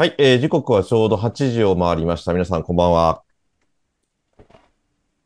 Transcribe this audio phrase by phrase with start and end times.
[0.00, 2.32] はい、えー時刻はちょうど8時を回りました。
[2.32, 3.24] 皆さん、こんばんは。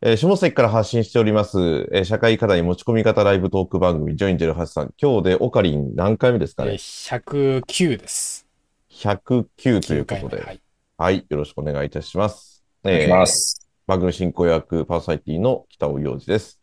[0.00, 4.94] えー下関から発信しております、えー社会課題持ち込み方ライブトーク番組、ジョイン08さん。
[4.96, 8.46] 今日でオカリン何回目ですかえーね109です。
[8.90, 10.42] ?109 という9ことで。
[10.42, 10.62] はい。
[10.96, 12.64] はい、よろしくお願いいたします。
[12.82, 13.68] お願いします。
[13.86, 16.58] 番組進行役パーソナリティの北尾洋二です。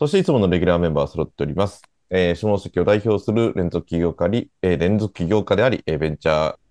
[0.00, 1.80] そしていつものレギュラーメンバー揃っております。
[2.10, 6.61] えー下関を代表する連続起業家に、えー連続起業家であり、えーベンチャー経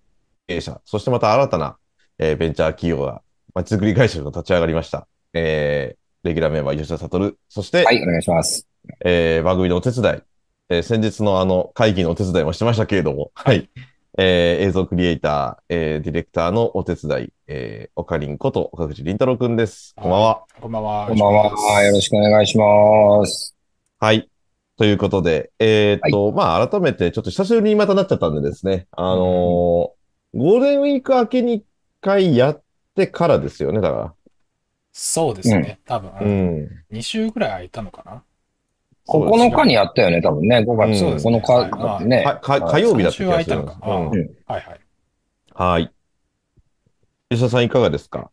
[0.48, 1.76] 営者、そしてまた新たな、
[2.18, 3.22] えーベンチャー企業が、
[3.54, 5.06] まちづくり会社が立ち上がりました。
[5.34, 8.66] えーレギュラーメンバー吉田悟、そして、はい、お願いします。
[9.04, 10.22] えー番組のお手伝い、
[10.68, 13.68] えー先日のあの会議のお手伝いもしてましたけれども、はい。
[14.18, 19.94] えー映像クリエイター、えーディレクターのお手伝い、えー、おかりんこと岡口凛太郎くんです。
[19.96, 20.44] こんばんは。
[20.60, 21.06] こんばんは。
[21.08, 21.82] こんばんは。
[21.82, 23.56] よろしくお願いします。
[23.98, 24.28] はい。
[24.76, 30.01] ということで、えーっと、まあ、改めて、ちょっと久しぶりにまたなっちゃったんでですね、あのー
[30.34, 31.64] ゴールデンウィーク明けに一
[32.00, 32.62] 回やっ
[32.94, 34.14] てからですよね、だか
[34.92, 35.80] そうですね。
[35.86, 36.20] 多分、ら。
[36.20, 36.68] うん。
[36.92, 38.22] 2週ぐらい空いたのかな。
[39.08, 40.58] 9日にやったよね、多分ね。
[40.58, 42.22] 5月そうですね9日だってね。
[42.22, 43.78] かか火曜日だった気がするんです。
[43.78, 44.80] 三週空いたのかうんうんはいはい。
[45.54, 45.92] はい。
[47.30, 48.30] 吉田さんいかがですか？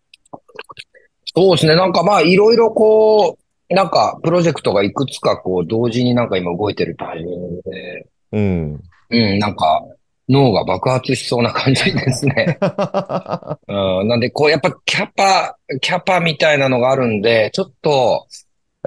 [1.36, 1.76] そうですね。
[1.76, 3.38] なんかまあ、いろいろこ
[3.70, 8.84] う、なんか、プロジェクトがいくつかこう、同時になんか今動いてるタイミングで、うん。
[9.12, 9.84] うん、なんか、
[10.30, 12.58] 脳が爆発しそうな感じですね。
[13.68, 18.28] うん、なんで、こう、やっぱキャパ、キャパみたいなのがあるんで、ちょっと、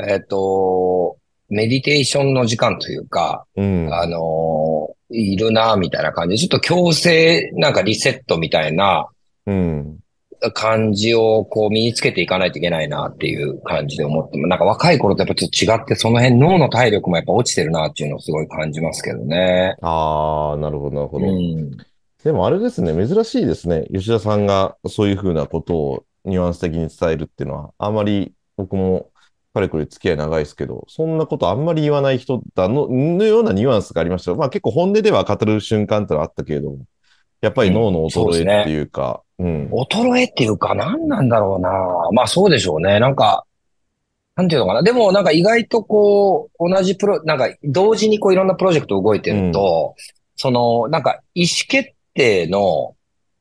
[0.06, 1.16] えっと、
[1.48, 3.88] メディテーションの時間というか、うん。
[3.92, 9.08] あのーいるな、みたいな感じで、ちょっと強制、なんかリセットみたいな
[9.46, 9.98] うん。
[10.50, 19.76] 感じをこう身につけていかないといけないなっていう感じで思っても、なんか若い頃とやっぱちょっと違って、その辺脳の体力もやっぱ落ちてるなっていうのをすごい感じますけどね。
[19.82, 21.26] ああ、なるほど、なるほど。
[21.26, 21.70] うん。
[22.24, 23.86] でもあれですね、珍しいですね。
[23.92, 29.10] 吉田さんがそういうふうなことをニュアンス的に伝えるっていうのは、あまり僕も
[29.52, 34.36] かれこれ付き合い長いですけど、そんなことあんまり言わない人だの、のようなニュアンスがありましたよ。
[34.36, 36.78] まあ結構本音では語る瞬間ってのはあったけれども、
[37.42, 39.68] やっぱり脳の衰えっていうか、うん。
[39.72, 41.70] 衰えっていうか何なんだろうな。
[42.12, 43.00] まあそうでしょうね。
[43.00, 43.44] なんか、
[44.36, 44.82] なんていうのかな。
[44.82, 49.96] でもなんか意外とこう、同じプロ、なんか同時にこういろんなプロジェクト動いてると、
[50.36, 52.94] その、なんか意思決定の、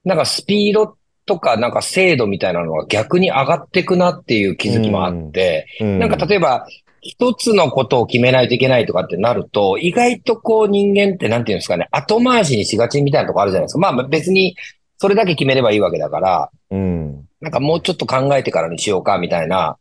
[0.04, 0.98] なんかスピード
[1.28, 6.66] とかなんか精度みたいなのが逆に上がっていくなっていう気づきもあって、うんなんか例えば、
[7.02, 13.80] 一つのことを決めないといけないとかってなると、意外とこう人間ってなんていうんですかね、後回しにしがちみたいなとこあるじゃないですか。
[13.80, 14.56] まあ別に
[14.98, 17.28] それだけ決めればいいわけだから、うん。
[17.42, 19.78] なんかもうちょっと考えてからにしようかみたいな、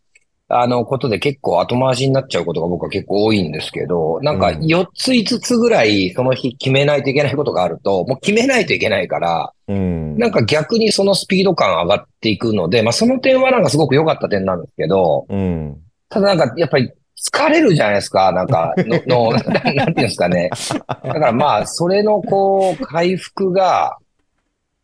[0.49, 10.17] あのことで結構後回しになっちゃうことが僕は結構多いんですけど、なんかうん4つ5つぐらいその日決めないといけないことがあると、もう決めないといけないから、うん。
[10.17, 15.79] なんか逆にそのスピード感上がっていくので、まあその点はなんかすごく良かった点なんですけど、うん。
[16.09, 16.91] ただなんかやっぱり
[17.23, 20.51] 疲れるじゃないですか、なんかの、の、 なんていうんですかね。
[20.87, 23.99] だからまあ、それのこう、回復が、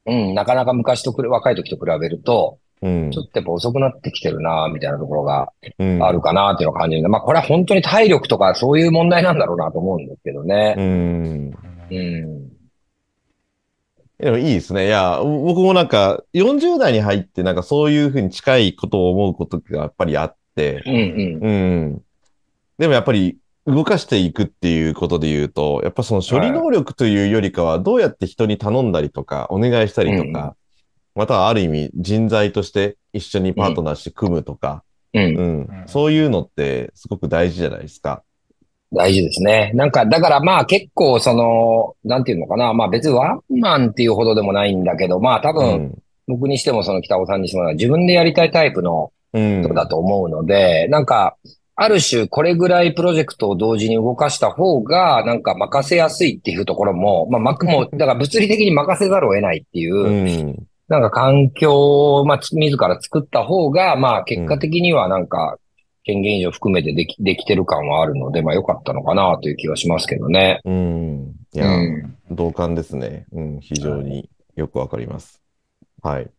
[0.05, 6.03] うん、なかなか昔とくれ、若い時と比べると、うんちょっとやっぱ遅くなってきてるな、みたいなところがうん。
[6.03, 10.75] あるかな、っていうのを感じるんで、まあこれは本当に体力とかそういう問題なんだろうなと思うんですけどね。
[10.77, 11.55] うん。
[11.91, 12.57] うん。
[14.19, 14.87] でもいいですね。
[14.87, 21.45] いや、僕もなんか、40代に入って、なんかそういうふうに近いことを思うことがやっぱりあって、うんうん。
[21.45, 21.51] う
[21.97, 22.03] ん。
[22.79, 30.55] でもやっぱり、動かしていくっていうことで言うと、やっぱその処理能力というよりかは、どうやって人に頼んだりとか、お願いしたりとうんか、
[31.17, 35.23] またはある意味人材として一緒にパートナーして組むとか、うん。
[35.23, 38.23] うんうんそういうのってすごく大事じゃないですか。
[38.93, 39.73] 大事ですね。
[39.75, 42.73] なんか、だからまあ結構その、なんていうのかな。
[42.73, 45.99] まあ別にワンマンっていうほどでもないんだけど、まあ多う分、ん。
[46.29, 49.63] 僕にしてもその北尾さんにしても自分でやりたいタイプのうん。
[49.63, 51.37] 人だと思うので、なんか、
[51.79, 60.11] ある種これぐらいプロジェクトを同時に動かした方が、なんか任せやすいっていうところも、まあ、まもう、だから物理的に任せざるを得ないっていう、う
[60.51, 60.67] ん。
[60.89, 65.59] なんか環境を、まあ、つ自ら作った方が、まあ、結果的にはなんか、
[66.05, 70.61] 権限以上含めてでき、できてる感はあるので、まあ、良かったのかなという気はしますけどね。
[70.65, 71.35] うん。
[71.53, 72.17] いうや、ん。
[72.31, 73.27] 同感ですね。
[73.33, 73.61] うん。
[73.61, 75.43] 非常によくわかります。
[76.03, 76.31] はい。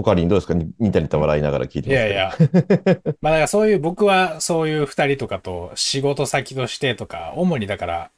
[0.00, 0.54] オカリンどうですか？
[0.54, 3.12] に似た似た笑いながら聞いていますけどやいや。
[3.22, 8.10] まあだからそういう、僕はそういう二人とかと仕事先としてとか、主にだから、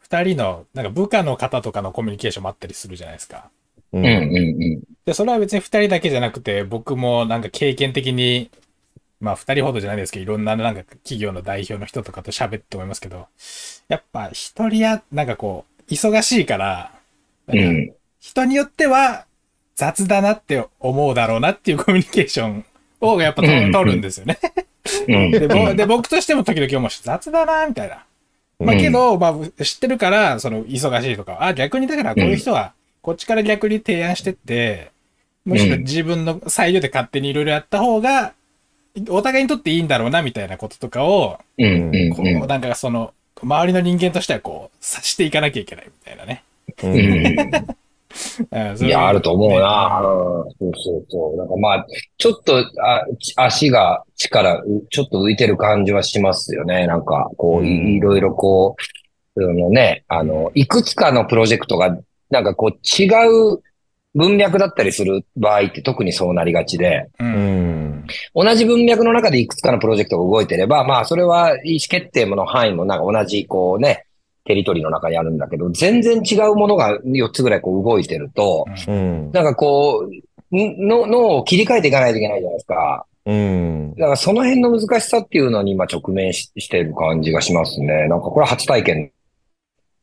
[0.00, 3.50] 二人の、なんか部下の方とかのコミュニケーションもあったりするじゃないですか。
[3.92, 4.20] ううん、うん、う
[4.76, 4.82] ん。
[5.04, 8.50] で、それは別に二人だけじゃなくて、僕もなんか経験的に、
[9.20, 13.26] まあ二人ほどじゃないですけど、いろんななんか企業の代表の人とかと喋って思いますけど、
[13.88, 16.92] やっぱ一人や、なんかこう、忙しいから。
[18.20, 19.24] 人によっては
[19.78, 22.64] 雑だなって思うだろうなっていうコミュニケーション
[23.00, 24.36] をやっぱ取るんですよね。
[25.06, 25.30] うん。
[25.38, 28.04] でぼで、僕としても時々思うし、雑だなみたいな。
[28.58, 32.72] まあけど、まあ知ってるから、その忙しいとか、あ、逆にだからこういう人は、
[33.02, 34.90] こっちから逆に提案してって、
[35.44, 38.32] むしろ自分の裁量で勝手にいろいろやった方が、
[39.08, 41.38] お互いにとっていいんだろうなみたいなこととかを。
[42.16, 46.42] こう、なんかその、周りの人間としてはこう、察していかなきゃいけないみたいなね。
[48.80, 50.00] いや、あると思うな。
[50.58, 51.36] そうそうそう。
[51.36, 56.86] なんかまあ、ちょっと、あ、ち足が力、うちょっと浮いてる感じはしますよね。
[56.86, 58.76] なんか、こう、うんいいろいろこ
[59.36, 61.96] う、そのね、あの、いくつかのプロジェクトが、
[62.30, 63.08] なんかこう、違
[63.54, 63.62] う
[64.14, 67.24] 文脈だったりする場合って特にそうなりがちで、う。
[67.24, 67.30] うん
[67.98, 68.06] ん。
[68.34, 74.06] 同じ文脈の中でいくつかのプロジェクトが動いてれば、まあ、それは意思決定の範囲もなんか同じ、こうね、
[74.48, 79.30] テリトリーの中にあるんだけど、全然違うものが4つぐらいこう動いてると、うん。
[79.30, 80.08] なんかこ
[80.50, 83.04] う、んの、脳を切り替えていかないといけないじゃないですか。
[83.26, 83.94] うん。
[83.94, 88.08] だからその辺の難しさっていうのに今直面ししてる感じがしますね。
[88.08, 89.12] なんかこれは初体験。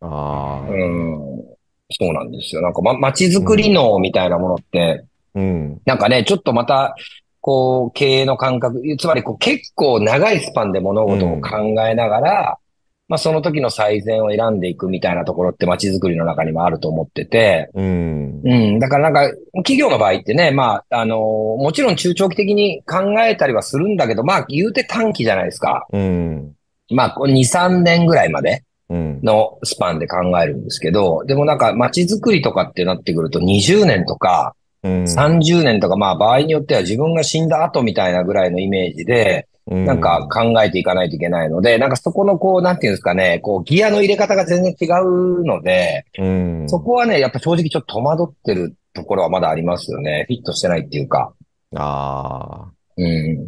[0.01, 0.69] ああ。
[0.69, 1.43] うん。
[1.89, 2.61] そうなんですよ。
[2.61, 5.81] なんかま、街づくり脳みたいなものって、うん。
[5.85, 6.95] なんかね、ちょっとまた、
[7.41, 11.57] こう、経営の感覚、つまりこう結構長いスパンで物事を考
[11.87, 12.57] えながら、
[13.07, 18.41] まあその時の最善を選んでいくみたいなところって街づくりの中にもあると思ってて、うん。
[18.43, 18.79] うん。
[18.79, 25.85] だからなんか、企業の場合ってね、まあ、あのもちろん中長期的に考えたりはするんだけど、まあ、言うて短期じゃないですか。
[25.91, 26.53] うん。
[26.91, 29.19] まあ、こう2、3年ぐらいまでうん。
[29.23, 34.55] のスパンで考えるんですけど、でもなんか街づくりとかってなってくると20年とか
[34.85, 35.03] うん。
[35.03, 46.69] 30年とか、まあ場合によっては自分が死んだ後みたいなぐらいのイメージで、なんか考えていかないといけないので、なんかそこのこう、なんていうんですかね、こう、ギアの入れ方が全然違うので、うん。
[46.69, 50.25] そこはね、やっぱ正直ちょっと戸惑ってるところはまだありますよね。
[50.27, 51.33] フィットしてないっていうか。
[51.75, 52.71] ああ。
[52.97, 53.47] うん。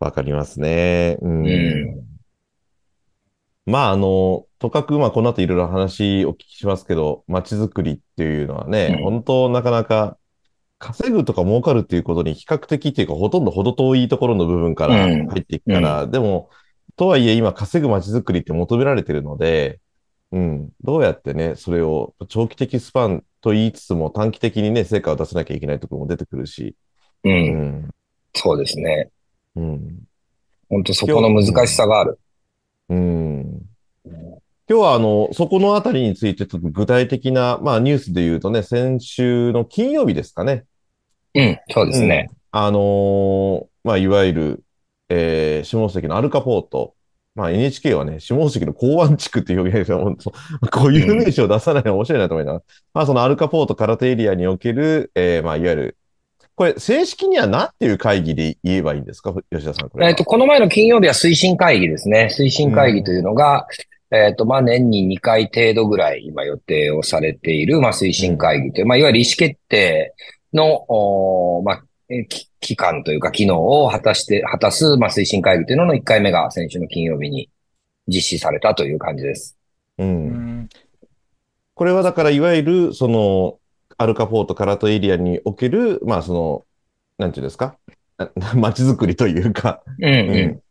[0.00, 1.18] わかりますね。
[1.22, 1.46] うん。
[1.46, 2.12] うん
[3.64, 10.18] まあ、あの、とかく、まあ、この後いろいろ話お聞きしますけど、街づくりっていうのはね、うん本当なかなか
[10.82, 16.50] 稼ぐとか儲かるっていうことに比較的っていうか、ほとんど程遠いところの部分からうん入っていくから、でも、
[16.96, 19.78] とはいえ今稼ぐ街づくりって求められてるので、
[20.32, 26.74] うん、どうやってね、それを長期的スパンと言いつつも短期的にね、成果を出さなきゃいけないところも出てくるし、
[27.22, 27.30] う。
[27.30, 27.36] うん
[27.84, 27.90] ん、
[28.34, 29.08] そうですね。
[29.54, 29.98] うん。
[30.68, 32.18] 本当そこの難しさがある。
[32.88, 33.62] うん
[34.68, 40.64] 今日はあの、そこのあたりについてちょっと具体的な、まあニュースで言うとね、先週の金曜日ですかね。
[41.34, 42.30] うん、そうですね。
[42.50, 44.64] あのーまあいわゆる、
[45.08, 46.94] えー下関のアルカポート。
[47.34, 50.30] まあ NHK はね、下関の港湾地区っていう表現です本当
[50.80, 52.64] こういう名詞を出さないのは面白いなと思いながら。
[52.92, 55.96] まあそのアルカポート空手エリアにおける、えーまあいわゆる、
[56.54, 59.34] これ正式には何ていう会議で言えばいいんですか？
[59.50, 60.10] 吉田さん、これは。
[60.10, 62.28] えっと、この前の金曜日は推進会議ですね。
[62.30, 63.66] 推進会議というのが、
[64.10, 70.12] えっと、まあ、年に2回程度ぐらい今予定をされている、まあ、推進会議という、まあ、いわゆる意思決定
[70.52, 71.82] の、おーまあ、
[72.60, 77.50] 期間というか機能を果たして、果たす、まあ、推進会議というのの1回目が先週の金曜日に
[78.06, 79.56] 実施されたという感じです。
[79.98, 80.04] う。
[80.04, 80.68] うんん
[81.74, 83.58] これはだから、いわゆる、その、
[83.96, 86.64] アルカポート、カラトエリアにおける、まあ、その、
[87.18, 87.76] なんていうんですか、
[88.18, 90.62] あ街づくりというか、うん、うん。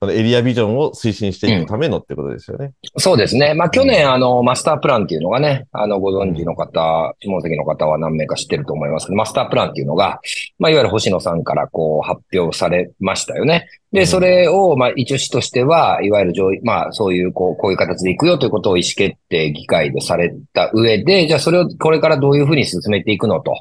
[0.00, 2.72] そのエリアビジョンを推進していくためのってことですよね。
[2.98, 3.54] そうですね。
[3.54, 10.20] まあ、去年、あの、マスタープランっていうのがね、あの、ご存知の方、下関の方は何名か知ってると思いますけど、マスタープランっていうのが、
[10.60, 13.66] まあ、いわゆる星野さんからこう発表されましたよね。
[13.90, 23.52] で、うんそれを、まあ、一応市としては、いわゆる上位、まあ、そういう、こう、こういう形でいくよということを意思決定議会でされた上で、じゃあそれをこれからどういうふうに進めていくのと、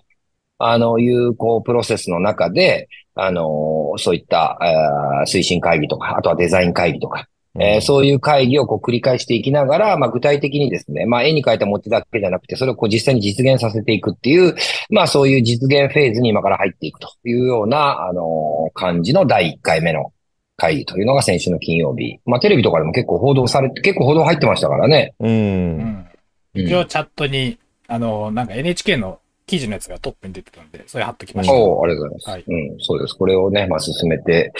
[0.59, 7.27] あの、いう、こう、プロセスの中で、あの、そういった、あー推進会議とか、あとはデザイン会議とか、
[7.59, 14.55] えーそういう会議をこう繰り返していきながら、まあ具体的にですね、まあ絵に描いた餅だけじゃなくて、それをこう実際に実現させていくっていう、
[14.91, 20.11] まあそういう実現フェーズに今から入っていくというような、あの感じの第1回目の
[20.55, 22.19] 会議というのが先週の金曜日。
[22.25, 25.13] まあテレビとかでも結構報道されて、結構報道入ってましたからね。
[25.19, 26.05] うん
[26.53, 27.57] 一応チャットに、
[27.87, 31.55] あの、なんか NHK の記事のやつがトップに出てたんで、それ貼っときました。
[31.55, 32.49] おーありがとうございます。
[32.49, 33.15] はいうん、そうです。
[33.15, 34.51] これをね、まあ進めて、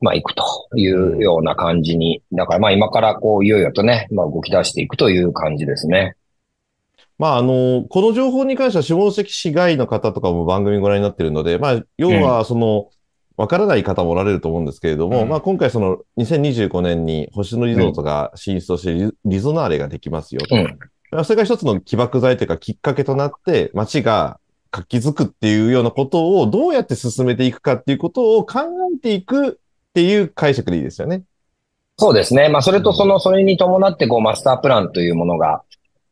[0.00, 0.44] まあ行くと
[0.76, 2.22] いうような感じに。
[2.32, 6.16] だからまあ今からこういよいよとね、まあ動き出していくという感じですね。
[7.18, 12.88] まあ、あの、この情報に関しては下関市外の方とかも番組ご覧になってるので、まあ、要は、その、
[13.36, 20.56] わからない方もおられると思うんですけれども、うんまあ、今回その、2025年に星野リゾートが進出をしてリ、リゾナーレができますよと。
[21.12, 21.24] うん。
[21.24, 24.40] それが一つの起爆剤というかきっかけとなって、街が
[24.70, 28.60] 活気づくっていうようなことをどうやって進めていくかっていうことを考
[28.94, 31.22] えていくっていう解釈でいいですよね。
[31.98, 32.48] そうですね。
[32.48, 35.62] まあ、それとその、それに伴って、こう、マスタープランというものが、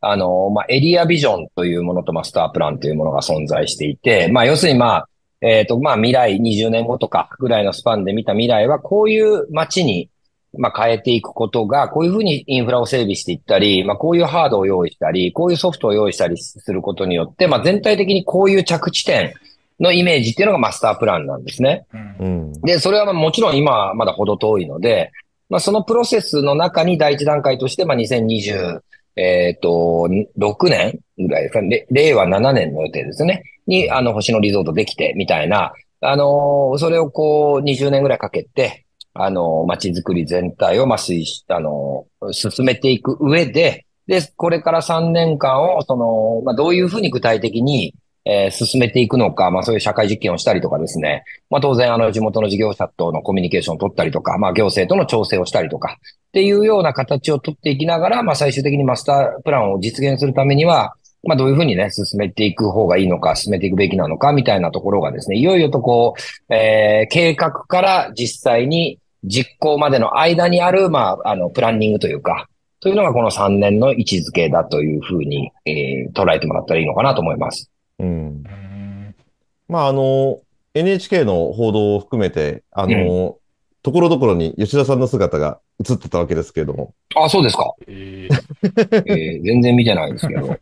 [0.01, 5.09] あの、まあ、エリアビジョンというものとマスタープランというものが存在していて、まあ、要するにまあ、
[5.41, 10.11] えっ、と、まあ、未来20年後とかぐらいのスパンで見た未来は、こういう街に、
[10.57, 19.35] まあ、変えていくことが、こういうふうにインフラを整備していったり、まあ、こういうハードを用意したり、こういうソフトを用意したりすることによって、まあ、全体的にこういう着地点
[19.81, 21.87] のイメージっていうのがマスタープランなんですね。
[21.93, 22.53] うんうん。
[22.63, 25.13] で、それはまあもちろん今はまだ程遠いので、
[25.49, 28.81] まあそのプロセスの中に第一段階として、まあ2020、
[29.17, 33.43] えっと、6年ぐらいですかね、れ令和7年の予定ですね。
[33.67, 38.85] に、あの、星野リゾートできて、みたいな、あのーそれをこう、20年ぐらいかけて、
[39.15, 51.25] あの街づくり全体を、まあ、推し、あの進めていく上で、で、これから3年間を、その、まあ、どういうふうに具体的に、えー進めていくのか、まあそういう社会実験をしたりとかですね。
[51.49, 55.97] まあ当然あの地元の事業者とのコミュニケーションを取ったりとか、まあ行政との調整をしたりとか、
[56.29, 60.95] っていうような形を取っていきながら、まあ最終的にマスタープランを実現するためには、
[61.25, 72.49] まあどういうふうにね、進めていく方がいいのか、進めていくべきなのか、みたいなところがですね、いよいよとこう、えー計画から実際に実行までの間にある、まあ、あの、プランニングというか、
[72.81, 77.71] というのがこの3年の位置づけだというふうに、えー捉えてもらったらいいのかなと思います。
[77.99, 78.07] うん。
[78.07, 79.15] うん
[79.69, 80.41] まあ、あの、
[80.75, 83.37] NHK の報道を含めて、あの、
[83.83, 87.75] ところどころに吉田さんの姿が映ってたわけですけれども、あ、そうですか。
[87.87, 88.39] えー
[89.07, 90.57] えー全然見てないですけど。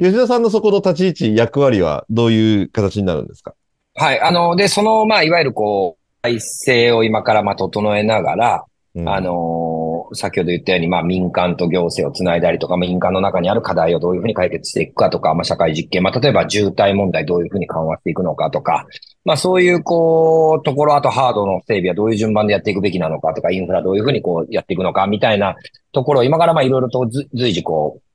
[0.00, 3.54] 吉田さんのそこの立ち位置、役割はどういう形になるんですか？
[3.94, 4.20] はい。
[4.20, 8.64] あの、で、その、まあ、いわゆるこう、体制を今からまあ整えながら、
[8.94, 9.80] うんあのー
[10.12, 18.86] 先ほど言ったように、まあ、民間と行政をつないだりとか、まあ民間の中にある課題をどういうふうに解決していくかとか、まあ、社会実験、まあ、例えば渋滞問題どういうふうに緩和していくのかとか、
[19.24, 25.54] まあ、そういう、こう、ところ、あとハードの整備はどういう順番でやっていくべきなのかとか、インフラどういうふうにこうやっていくのか、みたいな
[25.92, 28.09] ところを今からまあ、いろいろとず随時こう、えー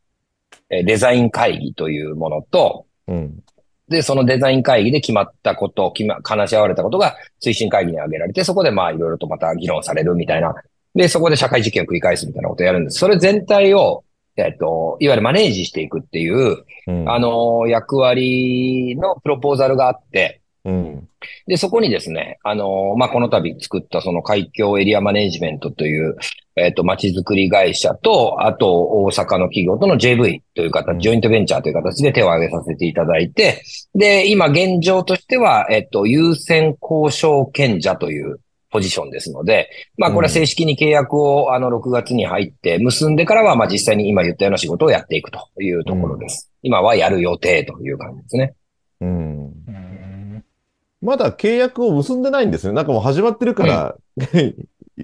[0.84, 3.40] デザイン会議というものと、うん。
[3.88, 10.56] で、そのデザイン会議で決まったこと、決ま、話し合われたことが推進会議に挙げられて、そこでまあいろいろとまた議論されるみたいな。
[10.96, 13.00] で、そこで社会実験を繰り返すみたいなことをやるんです。
[13.00, 14.04] それ全体を、
[14.38, 17.10] えっと、いわゆるマネージしていくっていう、うん。
[17.10, 21.08] あの、役割のプロポーザルがあって、うん。
[21.48, 26.16] で、そこにですね、あの、まあ、この度作ったその海峡エリアマネジメントという、
[26.56, 33.62] えっ、と、街づくり会社と、あと大阪の企業との JV といううん形、ジョイントベンチャーという形で手を挙げさせていただいて、
[33.94, 38.40] で、今現状としては、えっ、と、優先交渉権者という
[38.76, 46.52] ポジションですので、まあ、これは正式に契約を、あの、6月に入って結んでからは、まあ、実際に今言ったような仕事をやっていくというところです。
[46.62, 48.54] 今はやる予定という感じですね。
[49.02, 49.46] うん。
[49.68, 49.96] うん
[51.02, 52.74] まだ契約を結んでないんですね。
[52.74, 53.96] なんかもう始まってるから、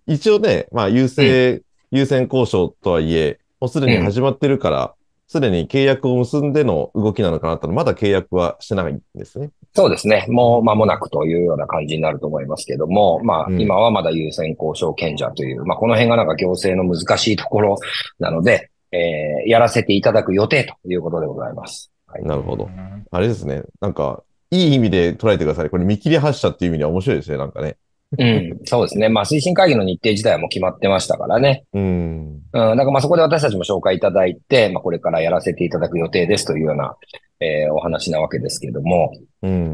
[0.07, 4.93] 一応ね、まあ優先、優先交渉とはいえ、もうすでに始まってるから、
[5.27, 9.49] すでに契約を結んでの動きなのかなと、まだ契約はしてないんですね。
[9.73, 10.25] そうですね。
[10.27, 17.77] もう間もなくというような感じになると思いますけども、まあ、うん今はまだ優先交渉権者という、まあ、この辺がなんか行政の難しいところ
[18.19, 21.91] なので、えーやらせていただく予定ということでございます。
[22.07, 22.23] はい。
[22.23, 22.69] なるほど。
[23.09, 23.63] あれですね。
[23.79, 25.69] なんか、いい意味で捉えてください。
[25.69, 27.37] これ見切り発車っていう意味では面白いですね。
[27.37, 27.77] なんかね。
[28.17, 28.59] うん。
[28.65, 29.07] そうですね。
[29.09, 31.63] まあ、推進会議の日程自体はもう決まってましたからね。
[31.73, 31.81] うん。
[31.81, 32.41] うん。
[32.51, 36.95] だからまあ、そこで私たちも紹介いただいて、まあ、これからやらせていただく予定ですというような、
[37.39, 39.73] えーお話なわけですけれども、うん。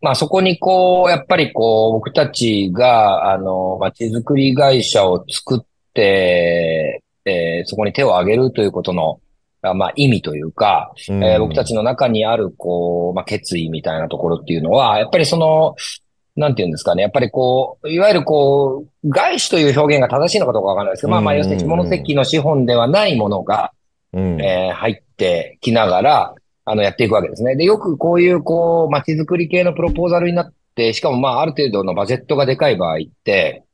[0.00, 9.20] まあそこにこう、やっぱりこう、僕たちが、あの、街づくり会社を作って、えーそこに手を挙げるということの、
[9.62, 15.74] あまあ意味というか、うんえー僕たちの中にある、こう、まあ決意みたいなところっていうのは、やっぱりその、
[16.34, 17.02] なんていうんですかね。
[17.02, 23.72] やっぱりこう、いわゆるこう、外資という表現が正しいのかどうかわからないですけど、まあまあ、うん要するに下関の資本ではないものが、
[24.12, 24.40] うん。
[24.40, 26.34] えー入ってきながら、
[26.64, 27.56] あの、やっていくわけですね。
[27.56, 33.64] で、よくこういう、こう、街づくり系のプロポーザルになって、しかもまあ、ある程度のバジェットがでかい場合って、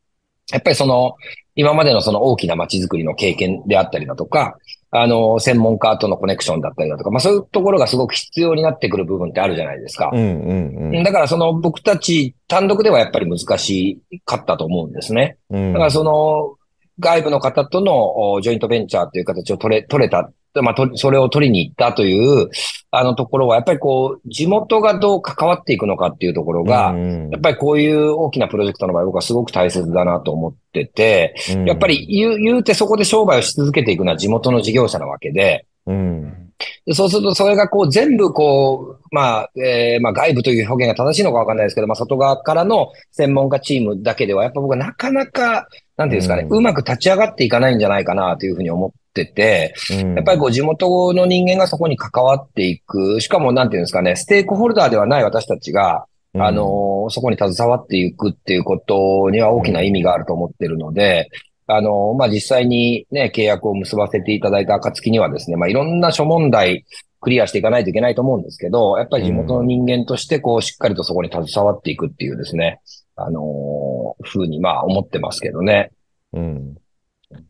[0.50, 1.14] やっぱりその、
[1.54, 4.56] 今までのその大きな街づくりの経験であったりだとか、
[4.90, 10.16] あの、専門家とのコネクションだったりだとか、まあそういうところがすごく必要になってくる部分ってあるじゃないですかう。
[10.16, 10.18] ん。
[10.18, 10.94] うん。
[10.94, 11.02] うん。
[11.02, 15.36] だからその僕たち単独ではやっぱり難しかったと思うんですね。
[15.50, 16.54] うんだからその、
[17.00, 20.30] 外部の方とのおジョイントベンチャーという形を取れ、取れた、
[20.62, 22.48] まあ、とそれを取りに行ったという、
[22.90, 31.34] あのところは、やっぱりこう、地元がどう関わっていくのかっていうところが、うんやっぱりこういう大きなプロジェクトの場合、僕はすごく大切だなと思ってて、
[31.66, 36.47] やっぱり言う、言うてそこで商売をし続けていくのは地元の事業者なわけで、うん。
[36.86, 50.14] でそうすると、それがこう全部こう、まあ、えーまあ外部という表現が正しいのかわかんないですけど、まあ外側からの専門家チームだけでは、やっぱ僕はなかなか、なんていうんですかね、ううんまく立ち上がっていかないんじゃないかなというふうに思ってて、うん。
[50.14, 61.30] やっぱりこう地元の人間がそこに関わっていく、しかもなんていうんですかね、ステークホルダーではない私たちが、あのーそこに携わっていくっていうことには大きな意味があると思ってるので、
[61.70, 66.86] あのーまあ、実際にね、契約を結ばせていただいた暁にはですね、まあ、いろんな諸問題
[67.20, 72.80] クリアしていかないといけないと思うんですけど、やっぱり地元の人間としてこう、しっかりとそこに携わっていくっていうですね、
[73.16, 75.92] あのーふうにまあ思ってますけどね。
[76.32, 76.74] うん。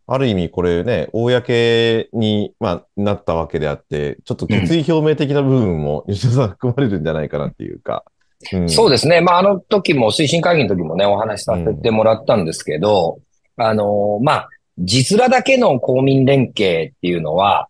[0.06, 8.04] ある意味これね、公に、まあ、なったわけであって、ちょっと決意表明的な部分も吉田さん含まれるんじゃないかなっていうか。
[8.52, 9.20] うん、そうですね。
[9.20, 13.18] まあ、あの時も、推進会議の時もね、お話しさせてもらったんですけど、
[13.58, 14.48] あの、まあ、
[14.78, 17.68] 実らだけの公民連携っていうのは、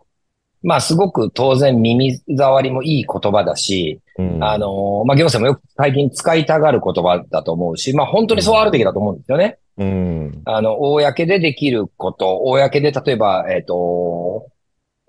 [0.62, 9.58] まあ、すごく当然耳障りもいい言葉だし、うん、あの、まあ、行政もよく最近使いたがる言葉だと思うし、まあ、本当にそうあるべきだと思うんですよね。
[9.78, 10.42] うん。
[10.44, 14.48] あの、公でできること、公で例えば、えっ、と、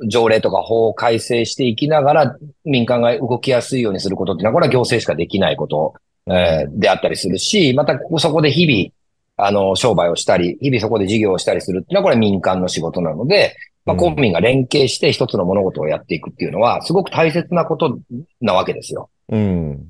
[0.07, 5.95] 条例とか法を改正していきながら民間が動きやすいようにすることっていうのは、これは行政しかできないこと、
[6.27, 8.91] えーであったりするし、またそこで日々、
[9.39, 13.55] あの、商売をしたり、日々そこで事業をしたりするっていうのは、これは民間の仕事なので、
[13.85, 17.99] まあ、うん公民が連携して一つの物事をやっていくっていうのは、すごく大切なこと
[18.41, 19.09] なわけですよ。
[19.29, 19.85] うん。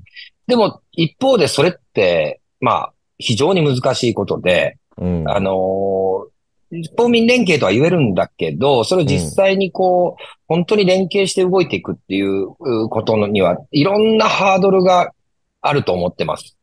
[0.46, 5.28] でも、一方でそれって、まあ、非常に難しいことで、うん。
[5.28, 6.30] あのー
[6.96, 15.10] 公民連携とは言えるんだけど、それを実際にこう、本当に連携して動いていくっていううことには、いろんなハードルが
[15.60, 16.56] あると思ってます。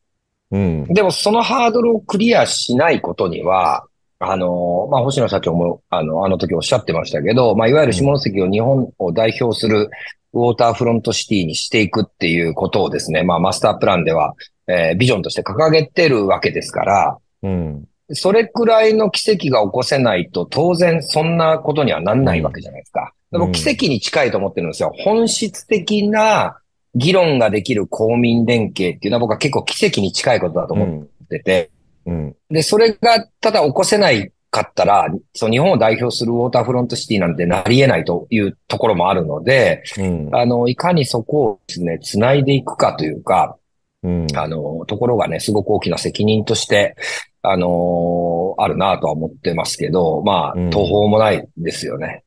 [0.51, 0.85] うん。
[0.85, 3.85] でも、そのハードルをクリアしないことには、
[4.19, 9.89] あのーまあ、星野社長も、あの、あの時おっしゃってましたけど、まあ、いわゆる下関を日本を代表する
[10.33, 14.33] ウォーターフロントシティにしていくっていうことをですね、まあ、マスタープランでは、
[14.67, 17.85] えービジョンとして掲げてるわけですから、うん。
[18.11, 23.13] それくらいの奇跡が起こせないと、当然そんなことにはなんないわけじゃないですか。
[23.31, 24.91] でうんも奇跡に近いと思ってるんですよ。
[25.03, 26.57] 本質的な
[26.97, 31.01] 議論ができる公民連携っていうのは僕は結構奇跡に近いことだと思うん。
[31.01, 31.71] ってて、
[32.05, 32.35] うん。
[32.49, 40.29] で、それがただ起こせないかったら、そう日本を代表するウォーターフロントシティなんてなり得ないというところもあるので、うん。
[40.35, 43.57] あの、いかにそこをですね、繋いでいくかというか、
[44.03, 44.27] うん。
[44.35, 46.95] あの、ところがね、すごく大きな責任として、
[47.43, 52.23] あのあるなとは思ってますけど、まあうん、途方もないですよね。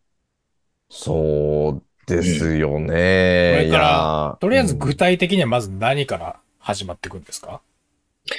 [0.89, 3.67] そうですよこね。
[3.67, 7.61] いれからとりあえず具体的にはまず何から始まっていくんですか？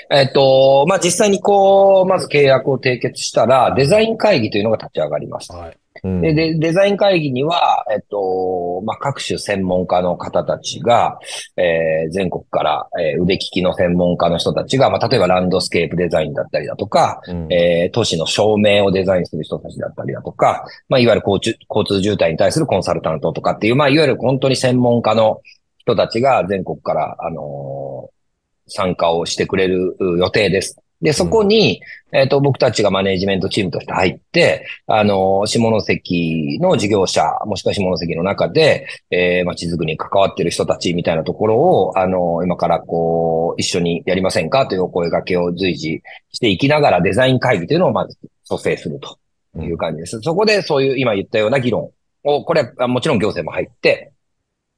[0.09, 5.51] えっと、まあ、実際にこう、まず契約を締結したら、デザイン会議というのが立ち上がります。
[5.51, 5.77] はい。
[6.03, 11.19] うんで、でデザイン会議には、えっと、まあ、各種専門家の方たちが、
[11.57, 25.41] えー全国から、えー腕利きの専門家の人たちが、まあ、例えばランドスケープデザインだったりだとか、うんえー都市の照明をデザインする人たちだったりだとか、まあ、いわゆる交通交通渋滞に対するコンサルタントとかっていう、まあ、いわゆる本当に専門家の
[25.77, 28.21] 人たちが全国から、あのー
[28.67, 30.77] 参加をしてくれるう予定です。
[31.01, 31.81] で、そこに、
[32.13, 49.17] えっ、と、僕たちがマネージメントチームとして入って、あのー下関の事業者、もしくは下関の中で、えー、まちづくりに関わっている人たちみたいなところを、あのー今からこう、一緒にやりませんかというお声掛けを随時していきながらデザイン会議というのをまず蘇生すると
[49.59, 50.19] いう感じです。
[50.21, 51.89] そこでそういう今言ったような議論
[52.23, 54.11] を、これはもちろん行政も入って、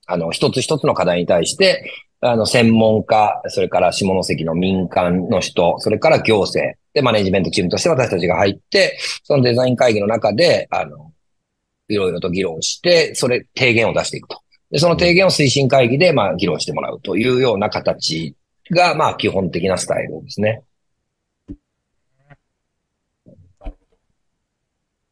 [0.06, 1.90] あの、一つ一つの課題に対して、
[2.26, 11.12] あの、専門家、それから下関の民間の人、それから行政、で、マネジメントチームとして私たちが入って、そのデザイン会議の中で、あの、
[11.90, 14.40] いろいろと議論して、それ、提言を出していくと。
[14.72, 18.36] で、その提言を推進会議で、まあ、議論してもらうというような形
[18.72, 20.64] が、まあ、基本的なスタイルですね。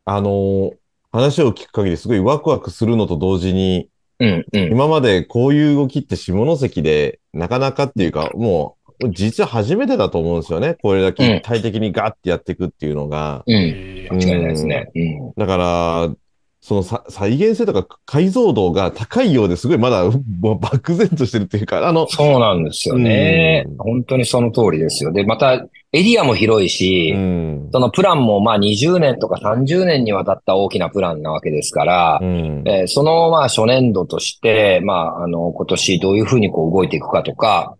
[0.03, 0.73] あの
[1.11, 3.89] 話を聞く限りすごいワクワクするのと同時に、
[4.21, 4.71] うん、うん。
[4.71, 10.77] 今までこういう動きって下関でなかなかっていうか、もう実は初めてだと思うんですよね。
[10.81, 13.43] これだけ一体的にガッてやっていくっていうのが。
[13.47, 13.53] うん。
[13.55, 14.91] えー間違いないですね。
[14.93, 15.33] うん。
[15.37, 16.15] だから、
[16.61, 20.03] そのさ再現性とか解像度が高いようですごいまだ
[20.39, 23.77] もう漠然としてるっていうか、あの、そうなんですよねうん。
[23.77, 25.11] 本当にその通りですよ。
[25.11, 27.69] で、また、エリアも広いし、うん。
[27.73, 32.63] そのプランもまあ20年とか30年にわたった大きなプランなわけですから、うん。
[32.67, 37.75] えーそのまあ初年度として、まああの今年どういうふうにこう動いていくかとか、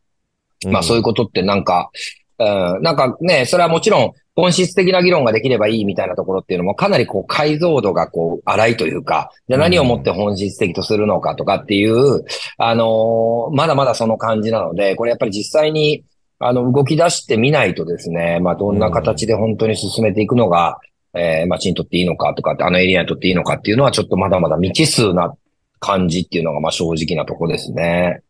[0.65, 1.91] まあそういうことってなんか、
[2.39, 2.44] う
[2.80, 12.24] ん、なんかね、それはもちろん本質的な議論ができればいいみたいなところっていうのもかなりこう解像度がこう荒いというか、じゃあ何をもって本質的とするのかとかっていう、
[12.58, 16.06] あのーまだまだその感じなので、これやっぱり実際に
[16.39, 20.80] あの動き出してみないとですね、まあどんな形で本当に進めていくのが、
[21.13, 25.36] えー、町にとっていいのかとかあのエリアにとっていいのかっていうのはちょっとまだまだ未知数な
[25.80, 28.22] 感じっていうのがまあ正直なところですね。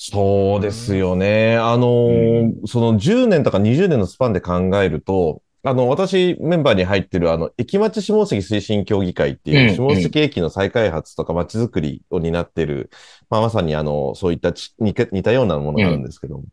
[0.00, 1.56] そうですよね。
[1.56, 12.90] あのーその10年とか20年のスパンで考えると、あの、私、メンバーに入ってる、あの、駅町下関推進協議会っていう、うん下関駅の再開発とか街づくりを担ってる、
[13.28, 16.44] まあ、まさにあの、そういったち似たようなものがあるんですけども、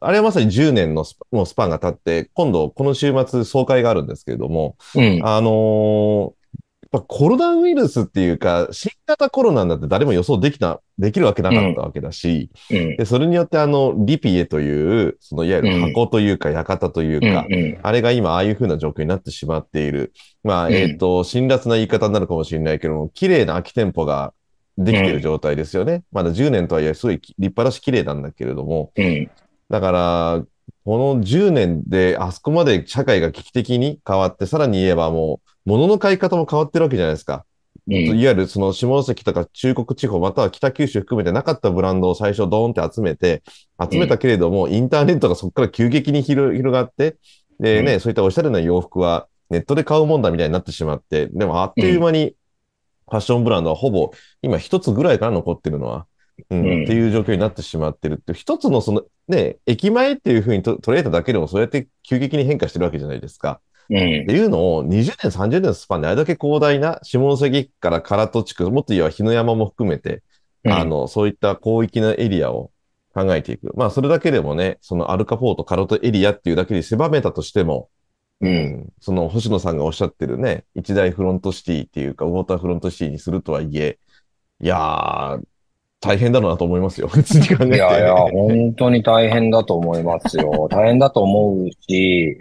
[0.00, 5.20] あれはまさに10年のスパもうスパンが経って、今度、この週末、総会があるんですけれども、うん。
[5.24, 6.37] あのー
[6.90, 12.96] やっぱコロナウイルスっていうか、新型コロナなんて誰も予想できな、できるわけなかったわけだし、うん。
[12.96, 17.78] で、それによってあの、リピエという、そのいわゆる箱というか、館というか、うん。
[17.82, 20.14] あれが今ああいう風な状況になってしまっている。
[20.42, 24.32] まあ、うんえっ、と、辛辣な言い方になるかもしれないけども、綺麗な空き店舗が
[24.78, 26.04] できている状態ですよね。
[26.10, 29.30] まだ10年とはいえ、すごい立派だし綺麗なんだけれども、うん。
[29.68, 30.42] だから、
[30.84, 37.44] この10年であそこまで社会が危機的に変わって、さらに言えばもう、物の買い方も変わってるわけじゃないですか。
[37.86, 37.94] うん。
[37.94, 43.42] いわゆるその下関とか中国地方、または北九州含めてなかったブランドを最初ドーンって集めて、
[43.78, 47.16] 集めたけれども、インターネットがそこから急激に広広がって、
[47.60, 52.34] でね、うそういったおしゃれな洋服はネットで買うもんだみたいになってしまって、でもあっという間に
[53.10, 56.06] ファッションブランドはほぼ今一つぐらいから残ってるのは、
[56.50, 63.60] うんうんっていう状況になってしまってるって、一つのそのね、駅前っていうふうにと捉えただけでもそうやって急激に変化してるわけじゃないですか。
[63.90, 70.22] うんっていうのを20年、30年のスパンであれだけ広大な下関から唐戸地区、もっと言えば日野山も含めて、
[70.66, 72.70] あの、そういった広域なエリアを
[73.14, 73.72] 考えていく。
[73.76, 77.88] まあ、それだけでもね、そのアルカポート、カロトエリアっていうだけで狭めたとしても、
[78.40, 78.92] うん。
[79.00, 83.98] その星野さんがおっしゃってるね、一大フロントシティっていうか、ウォーターフロントシティにするとはいえ、
[84.60, 85.42] いやー、
[86.00, 87.08] 大変だろうなと思いますよ。
[87.10, 87.76] 普通に考えて。
[87.76, 90.68] いやいや、本当に大変だと思いますよ。
[90.70, 92.36] 大変だと思うし、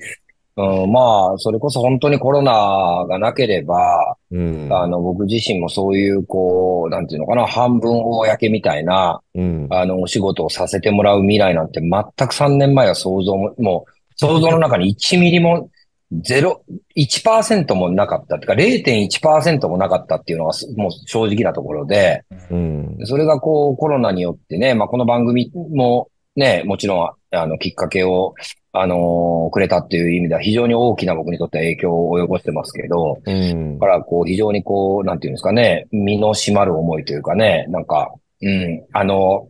[0.58, 4.68] うん、まあ、それこそ本当にコロナがなければ、うん。
[4.72, 9.68] あの、僕自身もそういう、こう、なんていうのかな、半分公みたいな、うん。
[9.70, 15.70] あの、お仕事をさせてもらう未来なんて全く3年前は想像も、もう、想像の中に1ミリも、
[16.12, 16.62] 0、
[16.96, 18.54] 1%もなかったっていうか、
[18.90, 22.98] 0.1%もなかったっていうのがす、もう正直なところで、うん。
[23.04, 28.36] それがこうコロナによってね、まあこの番組もね、もちろんあのきっかけを、
[28.82, 33.80] あのーくれたっていう意味では非常に大きな僕にとっては影響を及ぼしてますけど、うんだ。
[33.80, 39.48] からこう非常にこう、なんていうんですかね、身の締まる思いというかね、なんか、うん、あの、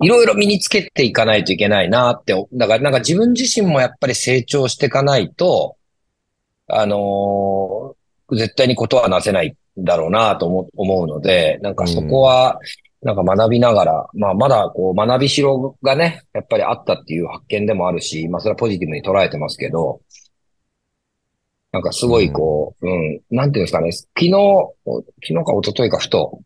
[0.00, 5.76] いろいろ身につけていかないといけないなって、だからなんか自分自身もやっぱり成長していかないと、
[6.68, 7.98] あのー
[8.36, 12.58] 絶対にことはなせないんだろうなと思思うので、なんかそこは、
[13.02, 20.00] なんか学びながら、まあまだこう学びしろがね、やっぱりあったっていう発見でもあるし、まあそれはポジティブに捉えてますけど、
[21.72, 24.32] なんかすごいこう、うん、なんていうんですかね、昨日、
[24.84, 26.40] 昨日か一昨日かふと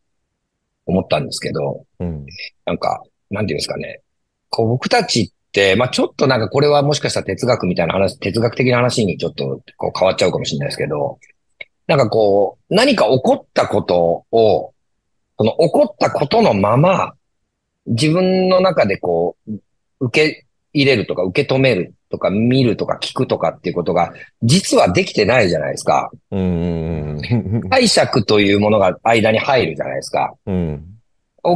[0.86, 2.26] 思ったんですけど、うん。
[2.66, 4.00] なんか、なんていうんですかね。
[4.50, 11.18] こう僕たちって、まあちょっとなんかこれはもしかしたら哲学みたいな話、哲学的な話にちょっとこう変わっちゃうかもしれないですけど、
[11.86, 14.71] なんかこう、何か起こったことを、
[15.42, 17.14] その起こったことのまま、
[17.86, 19.52] 自分の中でこう、
[19.98, 24.12] 受け入れるとか受け止めるとか見るとか聞くとかっていうことが、
[24.44, 26.10] 実はできてないじゃないですか。
[26.30, 27.18] うん。
[27.18, 27.70] うん。
[27.70, 30.32] 解釈というものが間に入るじゃないですか。
[30.46, 30.84] うん。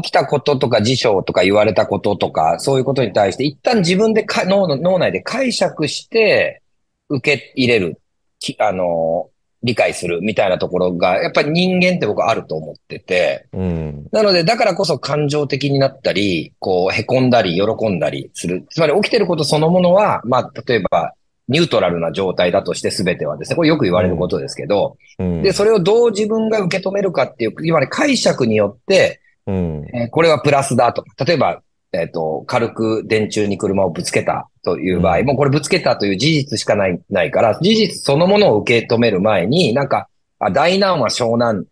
[0.03, 6.61] 起きたこととか事象とか言われたこととか、そういうことに対して、一旦自分でか脳の脳内で解釈して、
[7.09, 8.01] 受け入れる、
[8.41, 9.31] きあの、
[9.63, 14.07] 理解するみたいなところが、やっぱり人間って僕はあると思ってて、うん。
[14.13, 18.67] なので、だからこそ感情的になったり、こう、凹んだり、喜んだりする。
[18.71, 21.15] つまり起きてることそのものは、まあ、例えば、
[21.49, 25.43] ニュートラルな状態だとして全てはですね、これよく言われることですけど、うん。
[25.43, 29.87] で、それをどう自分が受け止めるかっていう、いわゆる解釈によって、うん。
[29.95, 35.27] えーこれはプラスだとか、例えば、えっ、と、軽く電柱に車をぶつけたという場合、うん。
[35.27, 41.65] もうこれぶつけたという事実しかない、ないから、事実そのものを受け止める前に、なんか、あ、大難は湘南、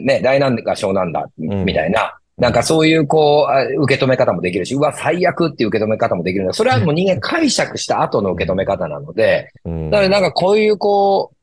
[0.00, 1.64] ね、大難が湘南だ、ん。
[1.64, 9.90] みたいな、なんかそういう、こうあ、受け止め方もできるし、うわ、最悪っていう受け止め方もできるので、それはもう人間解釈した後の受け止め方なので、 うん。
[9.90, 11.36] なのでなんかこういうこう、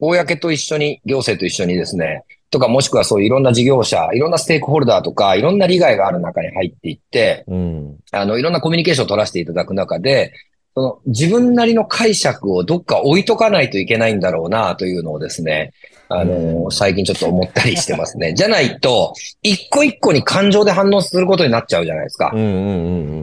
[0.00, 7.96] 公と一緒に、行政と一緒にですね、とかもしくはそういういろんな事業者、いろんなステークホルダーとか、いろんな利害がある中に入っていって、うん。
[8.12, 10.32] あの、いろんなコミュニケーションを取らせていただく中で、
[10.74, 15.72] その自分なりの解釈をどっか置いとかないといけないんだろうなというのをですね、
[16.08, 18.32] あの、最近ちょっと思ったりしてますね。
[18.38, 22.32] じゃないと、一個一個に感情で反応することになっちゃうじゃないですか。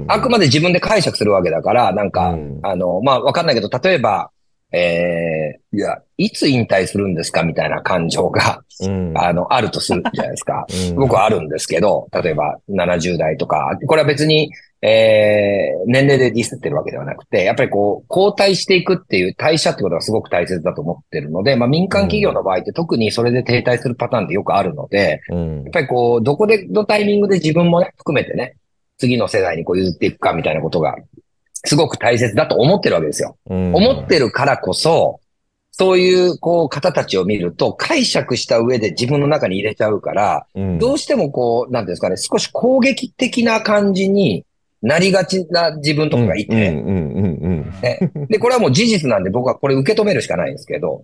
[0.07, 4.29] あくまで自分で解釈するわけだから、なんか、うんあの、まあ、わかんないけど、例えば、
[4.75, 9.13] えー、いや、いつ引退するんですかみたいな感情が、うん。
[9.15, 10.65] あの、あるとするじゃないですか。
[10.91, 10.95] うん。
[10.95, 25.55] 僕はあるんですけど、例えば70代とか、これは別に、えー、年齢でディスってるわけではなくて、やっぱりこう、交代していくっていう代謝ってことがすごく大切だと思ってるので、まあ民間企業の場合って特にそれで停滞するパターンってよくあるので、うん。
[25.63, 28.57] やっぱりこう、どこで、のタイミングで自分もね、含めてね、
[28.97, 30.95] 次の世代にこう譲っていくかみたいなことが、
[31.65, 33.37] すごく大切だと思ってるわけですよ。
[33.49, 33.75] うん。
[33.75, 35.19] 思ってるからこそ、
[35.71, 40.79] そういう、こう、方たちを見ると、解釈した上で自分の中に入れちゃうから、うん。
[40.79, 44.45] どうしてもこう、なんですかね、少し攻撃的な感じに
[44.81, 46.71] なりがちな自分とかがいて、
[48.29, 51.03] で、これはもう事実なんで僕はこれ受け止めるしかないんですけど、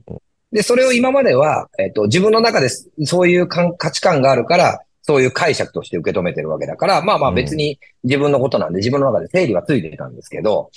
[0.52, 10.72] で、それを今までは、えっと、自分の中でそういう感価値観があるから、そういう解釈として受け止めてるわけだから、まあまあ別に自分のことなんで自分の中で整理はついてたんですけど、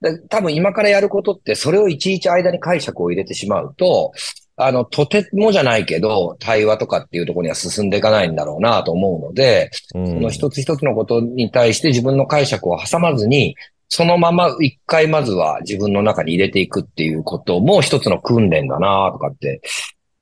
[0.00, 4.12] で多分今からやることってそれをいちいち間に解釈を入れてしまうと、
[4.56, 10.06] あの、とてもじゃないけど、対話とかっていうところには進んでいかないんだろうなと思うので、うん。
[10.06, 13.56] その一つ一つのことに対して自分の解釈を挟まずに、
[13.88, 19.60] そのまま一回まずは自分の中に入れていくっていうことも一つの訓練だなとかって、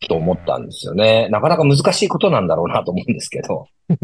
[0.09, 1.29] と思ったんですよね。
[1.31, 3.67] なかなか難しいことなんだろうなと思うんですけど。
[3.89, 3.95] う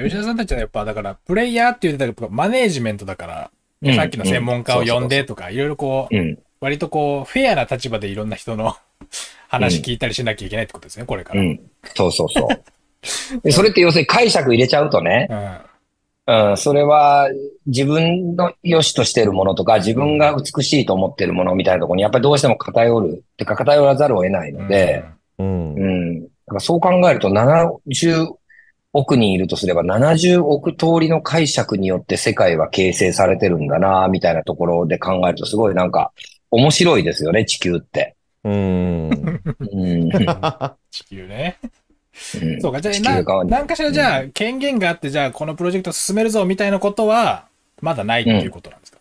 [0.00, 3.50] ん吉田さんたちはやっぱ、だから、プレイヤーって言ってたけど、マネージメントだか
[3.84, 6.38] ら、さっきの専門家を呼んでとか、いろいろこう、うん。
[6.60, 8.74] 割とこう、フェアな立場でいろんな人の
[9.48, 11.40] 話聞いたりしなきゃいけないってことですね、これから。
[11.40, 11.46] うん。
[11.48, 11.60] うん。
[11.94, 13.42] そうそうそう。
[13.42, 15.58] でそれって要するに解釈入れちゃうとね、うん、
[16.56, 17.28] それは
[17.66, 25.04] 自分の良しとしているものとか、自分が美しいと思っているものみたいなところにやっぱりどうしても偏る、てか偏らざるを得ないので、
[25.38, 26.22] うんうん。
[26.22, 28.34] だからそう考えると70
[28.92, 36.12] 億人いるとすれば70億通りの解釈によって世界は形成されてるんだな、みたいなところで考えるとすごいなんか
[36.50, 38.16] 面白いですよね、地球って。
[38.42, 39.10] うん。
[39.10, 40.10] うん。
[40.90, 41.58] 地球ね。
[42.42, 42.60] うん。
[42.60, 47.46] そうか、じゃあ、ながなんかしらじゃあ、権限があって、じゃあ、このプロジェクト進めるぞ、みたいなことは、
[47.80, 48.98] まだないっていうことなんですか、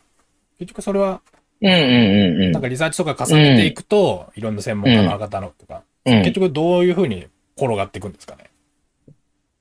[0.59, 1.21] 結局それは、
[1.61, 2.51] うんうんうんうん。
[2.51, 6.19] なんかリサーチとか重ねていくと、いろんな専門家の方のとか、うん。
[6.19, 8.43] 結局どういうふうに転がっていくんですかね？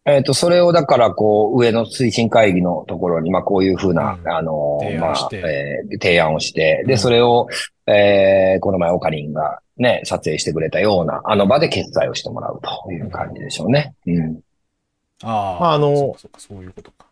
[0.07, 4.29] えっ、と、それをだから、こう、上の推進会議のところに、まあ、こういうふうな、うん。
[4.31, 6.99] あの、まあえー提案をして、で、うん。
[6.99, 7.49] それを、
[7.87, 13.95] えーこの前、オカリンがね、撮影してくれたような、あの場で決済をしてもらうという感じでしょうね。
[14.07, 14.41] うん。
[15.23, 17.07] あまああのそうかそうか、そういうことか。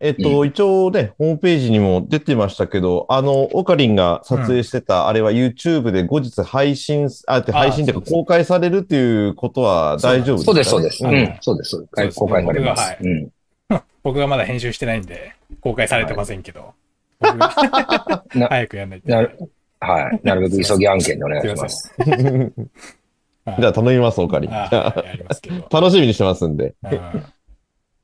[0.00, 11.04] えっと、一応ね、ホームページにも出てましたけど、あの、オカリンが撮影してた、あれは YouTube で後日配信、あ、って配信というか公開されるっていうことは大丈夫ですか、ね、そうです、そうです。
[11.04, 11.70] ううんん、そうです。
[11.70, 12.82] そうです公開されます。
[12.82, 13.82] 僕がはいうん。
[14.02, 16.74] 僕がまだ編集してないんで、公開されてませんけど、
[17.20, 19.48] 僕が な 早くやんないと。
[19.86, 20.20] なるはい。
[20.22, 21.94] なるべく急ぎ案件でお願いします。
[21.98, 24.50] はいじゃあ頼みます、オカリン。
[24.50, 26.74] あじゃはいやり楽しみにしてますんで。
[26.82, 27.24] うん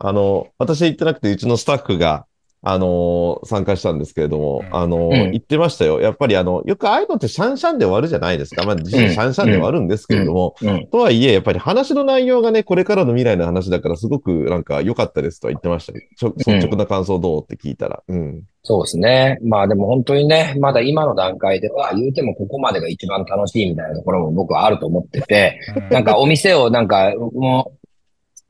[0.03, 2.27] あの、私行ってなくて、うちのスタッフが、
[2.63, 6.01] あのー参加したんですけれども、うんあのーうん言ってましたよ。
[6.01, 8.65] やっぱりあの、よくああいうのってシャンシャンで終わるじゃないですか。
[8.65, 10.87] まあ、実際シャンシャンで終わるんですけれども、うん。
[10.89, 16.09] とはいえ、やっぱり話の内容がね、これからの未来の話だから、すごくなんか良かったですとは言ってましたね。
[16.17, 18.03] ちょ率直な感想どうって聞いたら。
[18.07, 18.43] うん。
[18.63, 19.39] そうですね。
[19.43, 25.59] まあでも本当にね、まだ今の段階では言うてもここまでが一番楽しいみたいなところも僕はあると思ってて、
[25.91, 27.80] なんかお店をなんかもう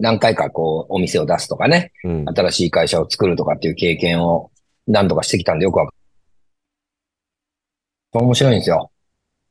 [0.00, 2.24] 何回かこうお店を出すとかね、うん。
[2.26, 4.50] 新しい会社を作るとかっていう経験を
[4.86, 5.96] 何度かしてきたんでよくわかる。
[8.24, 8.90] 面白いんですよ。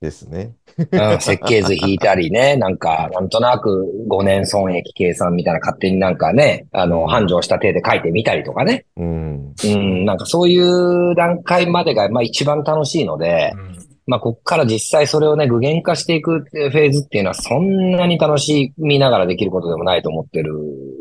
[0.01, 0.55] ですね。
[0.77, 8.85] うん、設計図引いたりね、なんか、なんとなく5年損益計算みたいな勝手になんかね、あの、繁盛した手で書いてみたりとかね。
[8.95, 9.53] うん。
[9.63, 13.78] うん、なんかそういう段階までが、まあ一番楽しいので、うん
[14.09, 20.51] まあこっから実際それをね、具現化していくフェーズっていうのはそんなに楽しみながらできることでもないと思ってる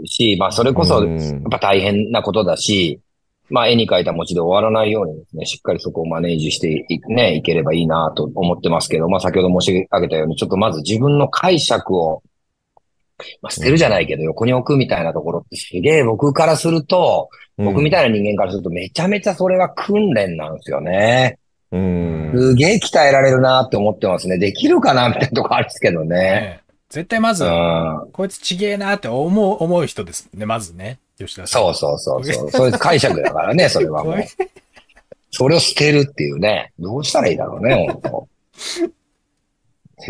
[0.05, 3.01] し、まあそれこそ、やうんっぱ大変なことだし、
[3.49, 12.23] まあ絵に描いた餅で終わらないようにですね、しっかりそこをマネージしていね、いければいいなと思ってますけど、まあ先ほど申し上げたように、ちょっとまず自分の解釈を、
[13.41, 21.39] まあ捨てるじゃないけど横に置くみたいなところってすげえ僕からすると、僕みたたいな人間からするとめちゃめちゃそれは訓練なんですよね。
[21.73, 22.33] うん。
[22.35, 24.39] すげえ鍛えられるなって思ってますね。
[24.39, 26.09] できるかなみたいなとこあるんですけどね。
[26.09, 28.11] ね絶対まずう、ん。
[28.13, 30.99] こいつちげえなって思う、思う人ですね、まずね。
[31.19, 31.63] 吉田さん。
[31.63, 32.51] そうそうそうそう。
[32.51, 34.17] そういう解釈だからね、 それはもう。
[35.31, 36.73] それを捨てるっていうね。
[36.79, 38.29] どうしたらいいだろうね、本当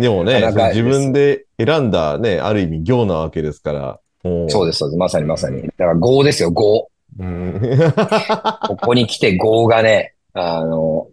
[0.01, 0.42] でもね、
[0.75, 4.01] 自分で選んだね、ある意味行なわけですから。
[4.23, 4.99] もそうです、そうです。
[4.99, 5.62] まさにまさに。
[5.62, 6.88] だから業ですよ、業。
[7.18, 7.61] うん。
[8.68, 11.09] ここに来て業がね、あの、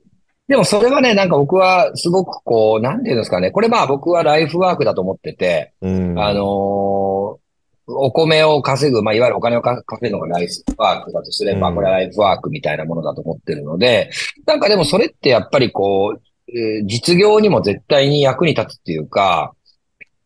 [0.48, 3.50] でもそれはね、なんか僕はすごくこう、なんていうんですかね。
[3.52, 7.46] これまあ僕はライフワークだと思ってて、うんあのー
[7.88, 14.10] お米を稼ぐ、まあ、いわゆるお金をか稼ぐのがライフワークだとすれば、うんこれはライフワークみたいなものだと思ってるので、
[14.48, 19.54] なんかでもそれってやっぱりこう、えー実業にも絶対に役に立つっていうか、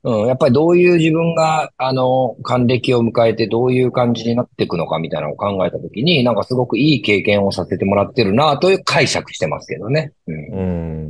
[0.04, 10.14] うん、やっぱりどういう自分が、あの、還暦を迎えてどういう感じになっていくのかみたいなのを考えたときに、なんかすごくいい経験をさせてもらってるなという解釈してますけどね。
[10.28, 10.36] うん。
[10.36, 11.10] うん。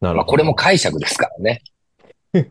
[0.00, 0.14] なるほど。
[0.14, 1.62] まあこれも解釈ですからね。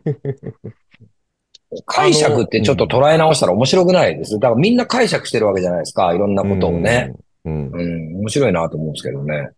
[1.84, 4.38] 解釈ってちょっと捉え直したら面白くないです。
[4.38, 6.14] だからみんな解釈してるわけじゃないですか。
[6.14, 7.12] いろんなことをね。
[7.44, 7.68] うん。
[7.68, 9.50] うんうん、面白いなと思うんですけどね。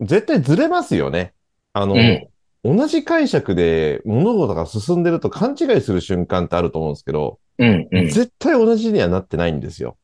[0.00, 1.32] 絶対ずれますよね。
[1.72, 2.28] あの、うん
[2.64, 8.08] 同じ解釈で物事が進んでると勘違いする瞬間ってあると思うんですけど、うん、うん。
[8.08, 9.96] 絶対同じにはなってないんですよ。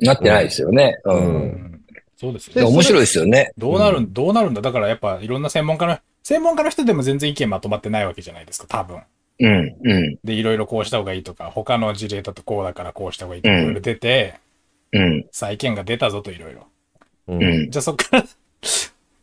[0.00, 0.98] なってないですよね。
[1.04, 1.12] う。
[1.12, 1.82] うんうんん
[2.16, 2.62] そうですね。
[2.62, 3.52] 面白いですよね。
[3.58, 4.62] どうなるん、どうなるんだ？
[4.62, 9.00] だからやっぱいろんな専門家の、専門家の人でも全然意見まとまってないわけじゃないですか、多分。
[9.38, 14.36] うん、うん、で、いろいろこうした方がいいとか、他の事例だとこうだからこうした方がいいとか、うんいろいろ出て、
[14.92, 16.66] うん、さあ意見が出たぞといろいろ。
[17.28, 17.70] うんうん。
[17.70, 18.24] じゃあそっから、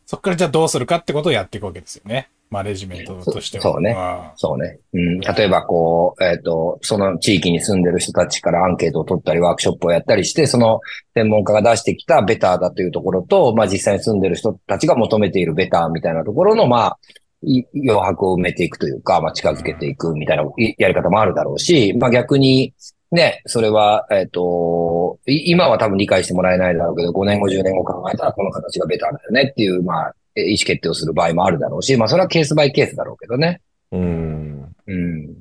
[0.06, 2.28] そっからじゃあどうするかってことをやっていくわけですよね。
[2.54, 3.62] マネジメントとしては。
[3.62, 3.96] そそうね
[4.36, 4.78] そうね。
[4.92, 5.18] うん。
[5.18, 10.80] 例えば、こう、えっ、と、その地域に住んでる人たちからアンケートを取ったり、ワークショップをやったりして、その
[11.14, 16.98] 専門家が出してきたベターだというところと、まあ実際に住んでる人たちが求めているベターみたいなところの、まあ、
[17.42, 22.72] い余白を埋めていくというか、まあ近づけていくみたいないやり方もあるだろうし、まあ逆に、
[23.10, 33.60] ね、それは、えっ、と、い今は多分理解してもらえないだろうけど、5年後、10年後考えたらこの形がベターだよねっていう、まあ、え意思決定をする場合もあるだろうし、まあそれはケースバイケースだろうけどね。
[33.92, 34.74] うん。
[34.86, 35.34] うん。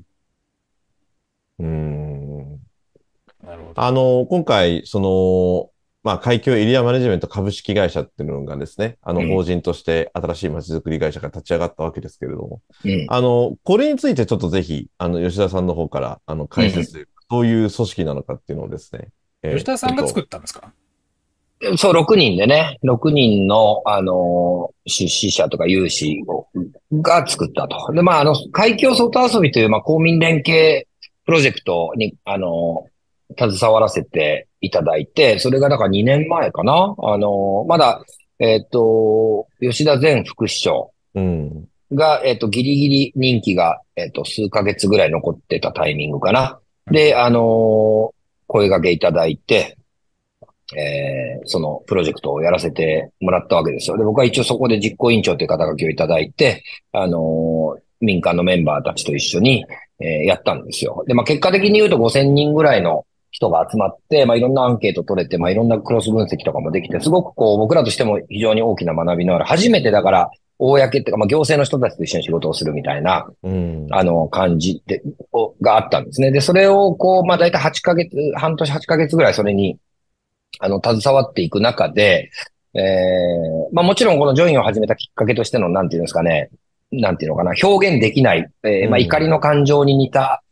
[1.60, 2.60] うん。
[3.44, 3.82] なるほど。
[3.82, 5.70] あの、今回、その、
[6.04, 13.06] まあ、海峡エリアマネジメント株式会社っていうのがですね、あの、うん法人として新しい街づくり会社が立ち上がったわけですけれども、うん。
[13.08, 19.08] あの、これについてちょっとぜひ、あの、吉田さんの方から、あの、解説というか、どういう組織なのかっていうのをですね。
[19.44, 20.74] えー吉田さんが作ったんですか？
[21.78, 26.46] そう、6人でね、6人の、あのー出資者とか有志を
[26.92, 27.94] が作ったと。
[27.94, 30.90] で、まあ、あの、海峡外遊びという、まあ、公民連携
[31.26, 32.94] プロジェクトに、あのー
[33.36, 38.04] 携わらせていただいて、それがだから2年前かなあのーまだ、
[38.40, 41.68] えっ、と、吉田前副市長とうん。
[41.92, 46.60] が、えっ、と、ギリギリ任期が、えっ、と、数ヶ月ぐらい残ってたタイミングかな。
[46.92, 48.14] で、あのー
[48.46, 49.78] 声掛けいただいて、
[50.76, 53.98] えーそのプロジェクトをやらせてもらったわけですよ。
[53.98, 59.66] で、僕は一応そこで実行委員長という肩書きをいただいて、あのー民間のメンバーたちと一緒に、
[60.00, 61.04] えーやったんですよ。
[61.08, 73.88] で、まあ、結果的に言うと5000人ぐらいの人が集まって、まあ、いろんなアンケート取れて、まあ、いろんなクロス分析とかもできて、すごくこう、僕らとしても非常に大きな学びのある、初めてだから、公っていうか、まあ、行政の人たちと一緒に仕事をするみたいな、うん。
[73.90, 76.32] あの、感じで、をがあったんですね。
[76.32, 79.78] で、それを、こう、まあ、大体8ヶ月、半年8ヶ月ぐらいそれに、
[80.60, 82.30] あの、携わっていく中で、
[82.76, 86.50] えー、まあ、もちろんこのジョインを始めたきっかけとしての、なんていうんですかね、
[86.92, 90.44] なんていうのかな、表現できない、えー、まあ、うん怒りの感情に似た、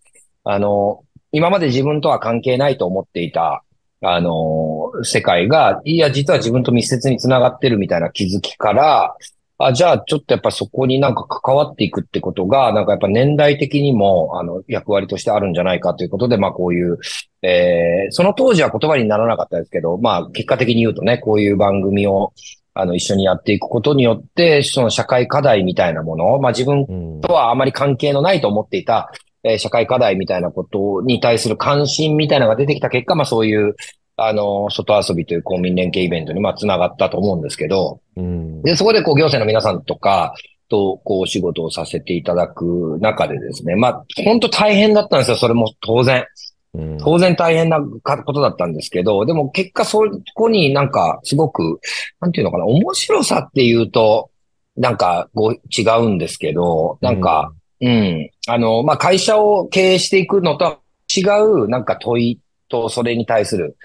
[0.44, 3.64] あの、今まで自分とは関係ないと思っていた、
[4.04, 9.16] あの、世界が、いや、実は自分と密接につながってるみたいな気づきから、
[9.66, 16.98] あ、じゃあ、ちょっとやっぱそこになんか関わっていくってことが、なんかやっぱ年代的にも、あの、役割としてあるんじゃないかということで、まあこういう、
[17.42, 22.34] えー、その当時は言葉にならなかったですけど、まあ結果的に言うとね、こういう番組を、
[22.74, 27.22] あの、一緒にやっていくことによって、その社会課題みたいなものを、まあ自分うん。
[27.22, 29.12] とはあまり関係のないと思っていた、
[29.44, 33.76] えー社会課題みたいなことに対する関心みたいなのが出てきた結果、まあそういう、
[34.28, 38.62] あの、外遊びという公民連携イベントに、まあ繋がったと思うんですけど、うん。
[38.64, 40.34] で、そこでこう行政の皆さんとか
[40.70, 46.26] とこうお仕事をさせていただく中でですね、まあ本当大変だったんですよ、それも当然。
[46.74, 50.04] うん当然大変なかことだったんですけど、でも結果そ
[50.34, 51.82] こになんかすごく、
[52.22, 54.32] なんていうのかな、面白さっていうと、
[54.78, 55.60] なんかご違
[56.00, 57.52] うんですけど、なんか、
[57.82, 58.30] うん。
[58.48, 60.78] あの、まあ、会社を経営していくのとは
[61.14, 63.76] 違う、なんか問いとそれに対する、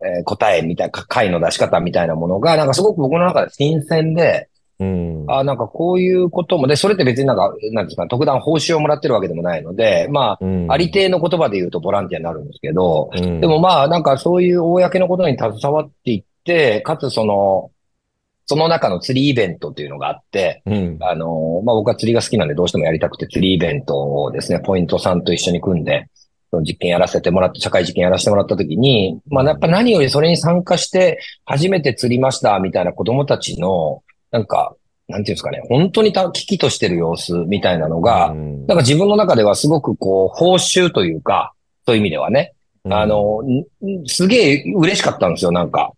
[0.00, 4.48] えー答えみたいな、回の出し方みたいなものが、なんかすごく僕の中で新鮮で、
[4.80, 5.24] うん。
[5.28, 17.70] あなんかこういうことも、で、それって別になんか、なんですか、特段報酬をもらってるわけでもないので、まうんあ、ありていの言葉で言うとボランティアになるんですけど、うんでもまあ、なんかそういう公のことに携わっていって、かつその、
[18.46, 20.96] その中の釣りイベントっていうのがあって、うん。
[21.00, 26.08] あの、まあ、僕は釣りが好きなんでどうしてもやりたくて釣りイベントをですね、ポイントさんと一緒に組んで、
[26.62, 34.74] 実験やらせてもらって、社会実験やらせてもらった時に、まあ、やっぱ何よりそれに参加して初めて釣りましたみたいな子供たちの、なんか、
[35.08, 38.66] なんていうんですかね、本当にた危機としてる様子みたいなのが、うん。
[38.66, 41.54] なんか自分の中ではすごくこう、報酬というか、
[41.86, 42.54] そういう意味ではね、
[42.90, 43.64] あ、の、ん
[44.06, 45.92] すげえ嬉しかったんですよ、なんか。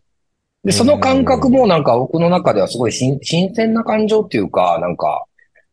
[0.64, 5.24] で、その感覚もなんか僕の中ではすごい新新鮮な感情っていうか、なんか、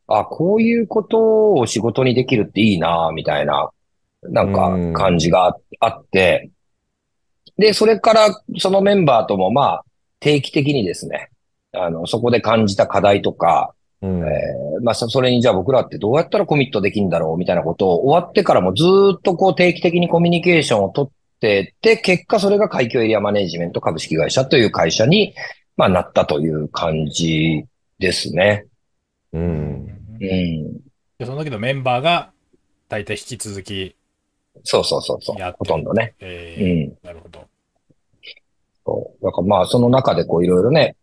[0.07, 3.69] あ、こういうことを仕事にできるっていいな、みたいな、
[4.23, 6.49] なんうんか感じがああって、
[7.57, 9.85] で、それからそのメンバーともまあ、
[10.19, 11.29] 定期的にですね、
[11.73, 25.33] あの、そこで感じた課題とか、うん、えーまあ、そそれにじゃあ僕らってどうやったらコミットできるんだろうみたいなことを終わってからもずーっとこう定期的にコミュニケーションを取ってて、結果それが海峡エリアマネジメント株式会社という会社に、
[25.77, 27.65] まあ、なったという感じ
[27.97, 28.65] ですね。
[29.33, 29.41] うん。
[29.41, 30.19] うん。
[30.19, 32.31] で、その時のメンバーが、
[32.89, 33.96] 大体引き続き、
[34.63, 35.53] そうそうそうそう。
[35.57, 36.13] ほとんどね。
[36.19, 36.97] うえーん。
[37.05, 37.39] なるほど。
[38.85, 39.25] そう。
[39.25, 40.95] だからまあ、その中でこういろいろね、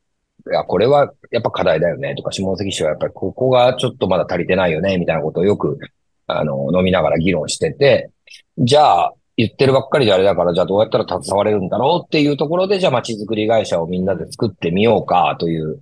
[0.46, 5.78] いや、これはやっぱ課題だよねとか、下関市はやっぱりここがちょっとまだ足りてないよね、みたいなことをよく、
[6.26, 8.10] あの、飲みながら議論してて、
[8.58, 15.80] じゃあ、言ってるばっかりであれだから、じゃあどうやったら携われるんだろうっていうところで、じゃあ街づくり会社をみんなで作ってみようかという、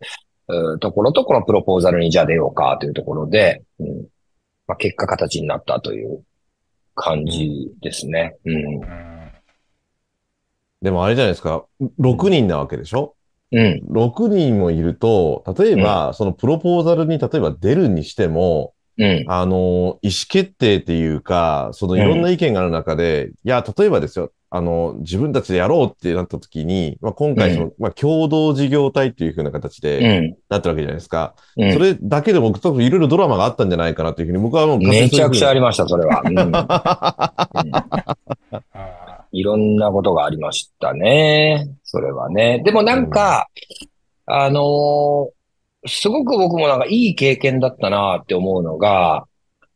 [0.80, 3.88] ところと、このプロポーザルにじゃあ出ようかというところで、うん
[4.66, 6.22] まあ、結果形になったという
[6.94, 8.36] 感じですね。
[8.44, 8.54] うん。
[8.54, 9.30] うん。
[10.80, 11.64] でもあれじゃないですか。
[11.98, 13.14] 6人なわけでしょ？
[13.52, 13.82] うん。
[13.90, 19.24] ?6 人もいると、例えば、そのプロポーザルに例えば出るにしても、うん。
[19.28, 30.36] あの、意思決定っていうか、そのいろんな意見がある中で、いや、例えばですよ、あの、自分たちでやろうってなった時に、まあ、今回その、まあ、共同事業体っていう風な形うでん。
[30.50, 31.34] なってるわけじゃないですか。
[31.56, 36.20] うんそれだけでも、多分いろいろドラマがあったんじゃないかなというふうに僕はもうめにちゃくちゃありりました、それは。
[36.22, 36.52] うん
[39.34, 41.70] いろんなことがありましたね。
[41.84, 42.60] それはね。
[42.66, 43.48] でもなんか、
[44.26, 45.32] あのー
[45.84, 49.26] すごく僕もなんかいい経験だったなって思うのが、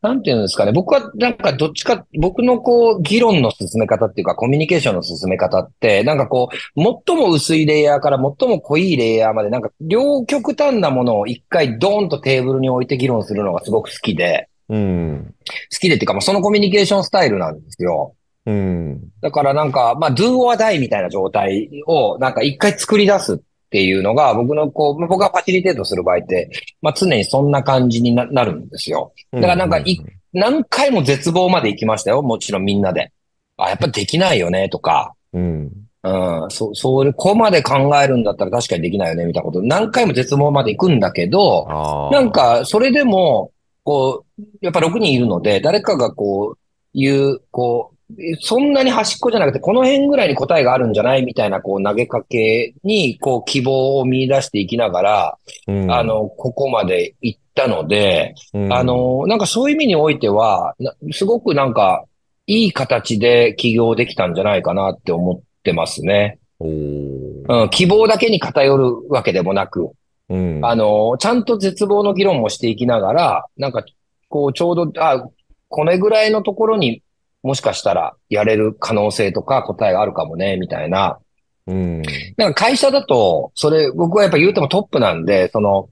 [0.02, 0.72] なんていうんですかね。
[0.72, 15.34] 僕はなんかどっちか、僕のこう、議論の進め方っていうか、コミュニケーションの進め方って、なんかこう、最も薄いレイヤーから最も濃いレイヤーまで、なんか両極端なものを一回ドーンとテーブルに置いて議論するのがすごく好きで、うん。
[15.72, 18.14] 好きでっていうか、まあそのコミュニケーションスタイルなんですよ。
[18.46, 19.00] うん。
[19.20, 23.38] だからなんか、まあ、do or die みたいな状態を、なんか一回作り出すっ
[23.76, 26.50] ていうのが、僕のこう、まあ僕がファシリテートする場合って、
[26.80, 29.12] まあ、常にそんな感じにななるんですよ。
[29.32, 30.00] だからなんかい
[30.32, 32.22] 何回も絶望まで行きましたよ。
[32.22, 33.12] もちろんみんなで。
[33.58, 35.12] あ、やっぱできないよね、とか。
[35.34, 35.70] うん。
[36.04, 39.62] うん、そ、そこまで考えるんだったら確かにできないよね、みたいなこと。
[39.62, 41.66] 何回も絶望まで行くんだけど。
[42.10, 43.50] なん、か、それでも、
[43.84, 46.58] こう、やっぱ6人いるので、誰かがこう、
[46.94, 47.95] 言う、こう、
[48.40, 51.24] そんなに端っこじゃなくて、この辺ぐらいに答えがあるんじゃない？
[51.24, 62.04] みたいな、こう、投げかけに、こう、希望を見出していきながら、うんあ、の、ここまで行ったので、うんあ、の、なんかそういう意味においては、なすごくなんか、
[62.46, 66.38] いい形で起業できたんじゃないかなって思ってますね。
[66.60, 69.90] うん、希望だけに偏るわけでもなく、
[70.28, 70.60] うん。
[70.64, 73.84] あの、ちゃんと絶望の議論もしていきながら、なんか、
[74.28, 75.28] こう、ちょうど、あ、
[75.68, 77.02] これぐらいのところに
[77.42, 81.18] もしかしたらやれる可能性とか答えがあるかもね、みたいな。
[81.66, 82.02] うん。
[82.36, 85.88] なんか会社だと、それ、僕はやっぱ言うてもトップなんで、その、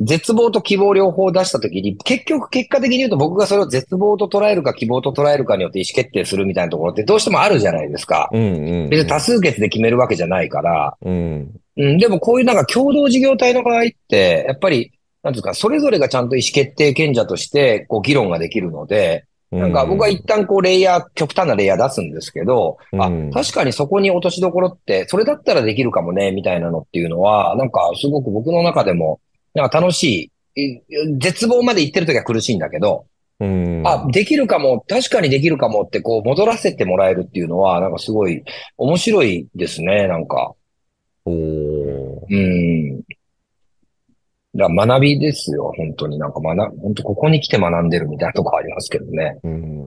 [0.00, 8.28] 絶望と希望両方出したときに、結局結果的に言うと僕がそれを絶望と捉えるか希望と捉えるかによって意思決定するみたいなところってどうしてもあるじゃないですか。
[8.32, 8.42] うん。
[8.42, 8.88] うん。
[8.88, 10.96] 別に多数決で決めるわけじゃないから。
[11.02, 11.50] うん。
[11.76, 29.20] うん、でもこういうなんか共同事業体の場合って、やっぱり、なんですか、それぞれがちゃんと意思決定権者として、こう議論ができるので、なんか僕は一旦こうレイヤー、極端なレイヤー出すんですけど、あうん、確かにそこに落としどころって、それだったらできるかもね、みたいなのっていうのは、なんかすごく僕の中でも、
[29.54, 30.80] なんか楽しい、い
[31.18, 33.04] 絶望まで行ってる時は苦しいんだけど、
[33.40, 33.82] うん。
[33.84, 38.42] あ、できるかも、確かにできるかもってこう戻らせてもらえるっていうのは、なんかすごい
[38.78, 40.54] 面白いですね、なんか。
[41.26, 43.02] おーうん。
[44.54, 46.18] だ学びですよ、本当に。
[46.18, 49.38] なんか学、本当ここに来て学んでるみたいなとこありますけどね。
[49.42, 49.82] うん。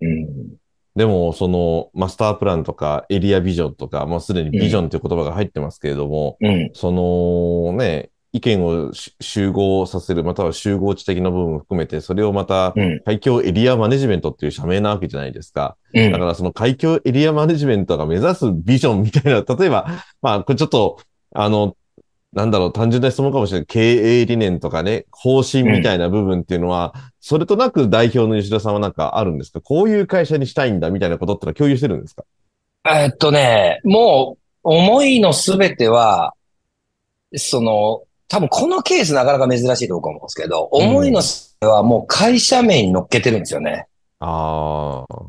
[0.00, 0.56] うん。
[0.94, 6.70] でも、その、マスタープランとか、エリアビジョンとか、もうすでにビジョンという言葉が入ってますけれども、うん。
[6.72, 13.00] そのね、意見をし集合させる、または集合地的な部分も含めて、それをまたうん。
[13.04, 15.76] 海峡エリアマネジメントっていう社名なわけじゃないですか。
[15.94, 19.86] うんだからその海峡エリアマネジメントが目指すビジョンみたいな、例えば、
[20.22, 20.98] まあ、これちょっと、
[21.34, 21.76] あの、
[22.32, 23.66] なんだろう、単純な質問かもしれない。
[23.66, 29.60] 経営理念とかね、方針みたいな部分っていうのは、それとなく代表の吉田さんはなんかあるんですか？
[29.60, 32.24] こういう会社にしたいんだみたいなことってのは共有してるんですか？
[32.88, 36.34] えっとね、もう、思いのすべては、
[37.36, 43.86] その、多分このケースなかなか珍しいと僕は思うんですけど、思いのすべてはもう会社名に乗っけてるんですよね。
[44.18, 45.26] ああ。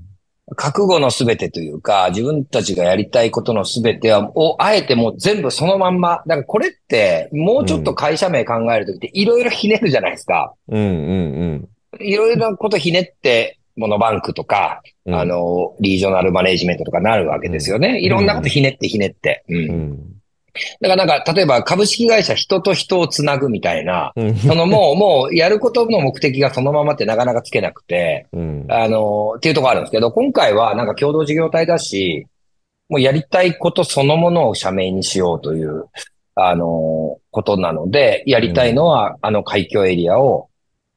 [0.56, 6.24] 覚悟のすべてというか、自分たちがやりたいことのすべては、を、あえてもう全部そのまんま。
[6.26, 10.54] だからこれって、もうちょっと会社名考えるときっていろいろひねるじゃないですか。
[10.70, 11.70] うんうん
[12.00, 15.16] いろいろなことひねって、モノバンクとか、うん。
[15.16, 18.00] あ、の、リージョナルマネージメントとかなるわけですよね。
[18.00, 19.44] いろんなことひねってひねって。
[19.48, 20.00] うんうん。
[20.82, 24.36] だからなんか、例えば株式会社人と人をつなぐみたいな、うん。
[24.36, 28.66] そのもう、もうやることの目的がそのままってなかなかつけなくて、うん。
[28.70, 32.28] あの、っていうところあるんですけど、今回はなんか共同事業体だし、
[32.90, 35.86] もうやりたいことそのものを社名にしようという、
[36.36, 40.50] あの、ことなので、やりたいのは、あの海峡エリアを、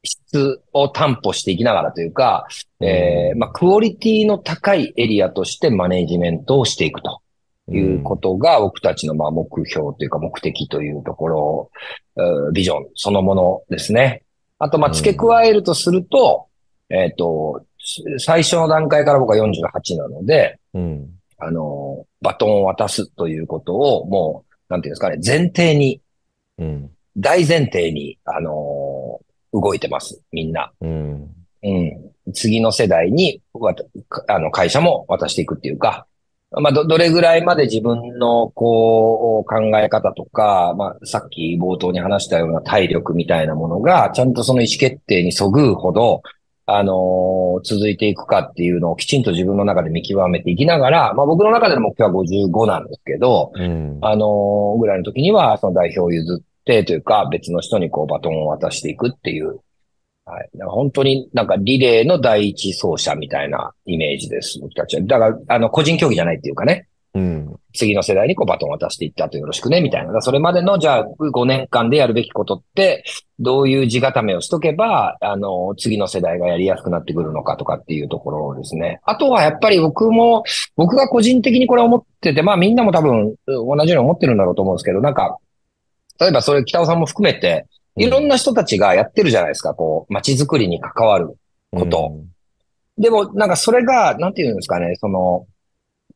[0.03, 2.47] 質を担保していきながらというか、
[2.79, 7.20] えーまあ、クオリティの高いエリアとしてマネージメントをしていくと。
[7.77, 11.71] いうことが僕たちのまあ目標というか目的というところ、
[12.15, 14.23] うんビジョンそのものですね。
[14.59, 16.47] あと、まあ、付け加えるとすると、
[16.89, 17.65] えっ、と、
[18.19, 21.09] 最初の段階から僕は48なので、うん。
[21.39, 26.01] あの、バトンを渡すということをもう、なんていうんですかね、前提に、
[26.59, 26.91] うん。
[27.17, 29.19] 大前提に、あの
[29.51, 30.71] 動いてます、みんな。
[30.81, 31.27] うん。
[31.63, 32.11] うん。
[32.33, 33.41] 次の世代に、
[34.27, 36.05] あの、会社も渡していくっていうか、
[36.59, 46.21] まあ、ど、どれぐらいまで自分の、こう、考え方とか、まあ、さっき冒頭に話したような体力みたいなものが、ちゃんとその意思決定にそぐうほど、
[46.65, 53.99] あのー続いていくかっていうのをきちんと自分の中で見極めていきながら、まあ、僕の中での目標は55なんですけど、うん。
[54.01, 59.59] あのーぐらいの時には、その代表を譲ってというか、別の人にこうバトンを渡していくっていう、
[60.31, 60.49] はい。
[60.53, 65.03] だから本当になんかリレーの第一走者みたいなイメージです、僕たちは。
[65.03, 67.55] だから、あの、個人競技じゃないっていうかね、うん。
[67.73, 70.21] 次の世代にこうバトンを渡していったとよろしくね、みたいな。
[70.21, 73.03] それまでの、じゃあ、5年間でやるべきことって、
[73.39, 79.01] どういう地固めをしとけば、あの、次の世代がやりやすくなってくるのかとかっていうところですね。
[79.03, 80.43] あとはやっぱり僕も、
[80.77, 85.37] 僕が個人的にこれ思ってて、まあみんなも多分同じように思ってるんだろうと思うんですけど、なんか、
[86.21, 87.65] 例えばそれ北尾さんも含めて、
[87.97, 91.35] いろんな人たちがやってるじゃないですか、こう、街づくりに関わる
[91.71, 92.21] こと。
[92.97, 95.45] でも、なんかそれが、なんていうんですかね、その、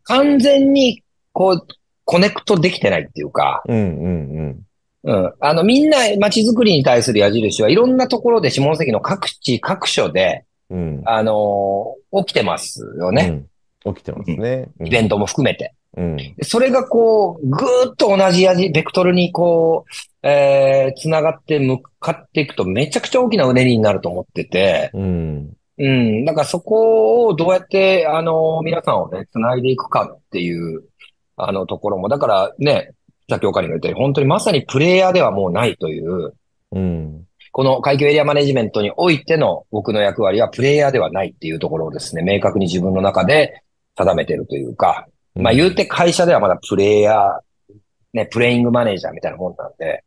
[0.03, 1.03] 完全に、
[1.33, 1.67] こう、
[2.05, 3.77] コネクトできてないっていうか、うん。
[3.77, 4.65] うん。
[5.03, 5.33] うん。
[5.39, 11.01] あの、みんな街づくりに対する矢印はいろんなところで下関の各地、各所で、うん。
[11.05, 13.47] あのー起きてますよね。
[13.85, 13.93] うん。
[13.93, 14.69] 起きてますね。
[14.83, 15.74] イベントも含めて。
[15.95, 16.17] うん。
[16.17, 25.53] でそれがこう、ぐーっと同じ矢印、ベクトルにこう、えー、繋がって向かっていくとめちゃくちゃ大きなうねりになると思ってて、うん。
[25.77, 26.25] うん。
[26.25, 30.83] だからそこをどうやって、あの、皆さんをね、繋いでいくかっていう、
[31.37, 32.91] あの、ところも、だからね、
[33.29, 36.33] さっき岡にも言ったように、本当にまさにプレイヤーではもうないという、
[36.71, 37.25] うん。
[37.51, 43.63] この海峡エリアマネジメントにおいての僕の役割はプレイヤーではないっていうところをですね、明確に自分の中で
[43.95, 47.39] 定めてるというか、まあ言うて会社ではまだプレイヤー、
[48.13, 50.03] ね、プレイングマネージャーみたいなもんなんで、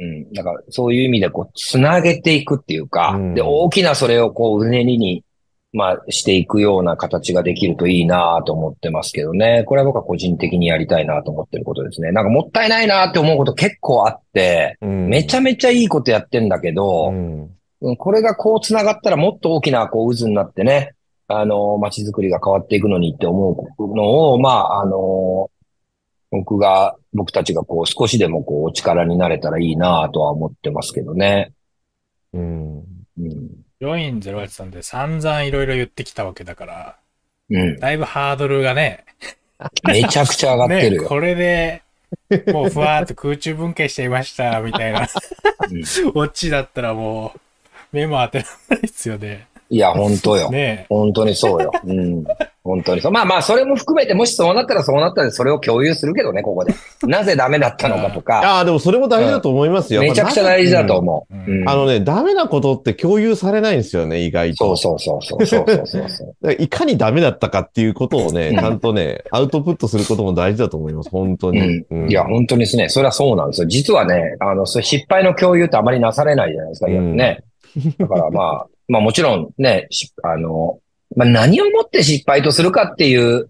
[0.00, 0.32] うん。
[0.32, 5.24] だからそういう意味でこう、つなげていくっていうか、うんで、大きなそれをこう、うねりに、
[5.72, 9.62] まあ、していくような形ができるといいなと思ってますけどね。
[9.66, 12.10] これは僕は個人的にやりたいなと思ってることですね。
[12.10, 17.42] なんかもったいないなって思うこと結構あって、うん、めちゃめちゃいいことやってんだけど、うん。
[17.42, 17.46] う
[17.92, 20.92] んこれがこう繋がったらもっと大きなこう渦になってね、
[21.30, 25.50] あの、街づくりが変わっていくのにって思うのを、まあ、あの、
[26.30, 31.52] 僕が、僕たちがこう少しでもこうお力になれたらいいなとは思ってますけどね。
[32.32, 32.78] うん。
[32.78, 32.82] う
[33.18, 33.30] ん。
[33.80, 36.96] ジョイン08さんで散々いろいろ言ってきたわけだから、
[37.50, 37.76] うん。
[37.78, 39.04] だいぶハードルがね、
[39.86, 41.08] めちゃくちゃ上がってる ね、よ。
[41.08, 41.82] これで、
[42.52, 45.82] もうふわーっと空中分解しちゃいました、みたいな、うん
[46.14, 47.40] オチだったらもう、
[47.92, 49.46] 目も当てられないですよね。
[49.70, 50.50] いや、本当よ。
[50.50, 51.70] ね本当にそうよ。
[51.84, 52.24] うん。
[52.62, 53.12] 本当にそう。
[53.12, 56.74] まあまあ、それも含めて、もしそうなったらそうなったらそれを共有するけどね、ここで。
[57.06, 60.02] なぜダメだったのかとか、ああ、でもそれも大事だと思いますよ。
[60.02, 61.34] めちゃくちゃ大事だと思う。
[61.34, 64.76] うんうんあのね、ダメなことって共有されないんですよね、意外と。
[64.76, 71.60] そうそうそうそうそうそういかにダメだったかっていうことをね、うんちゃんとね、アウトプットすることも大事だと思います、本当に。
[71.60, 72.88] ううんいや、本当にですね。
[72.88, 73.68] それはそうなんですよ。
[73.68, 77.42] 実はね、あの、そ失敗の共有ってあまりなされないじゃないですか、うんね。
[77.98, 80.80] だからまあ、まあもちろんね、しあの、
[81.16, 83.48] まあ何をもって失敗とするかっていう、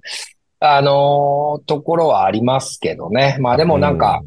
[0.60, 3.36] あのところはありますけどね。
[3.40, 4.22] まあでもなんか、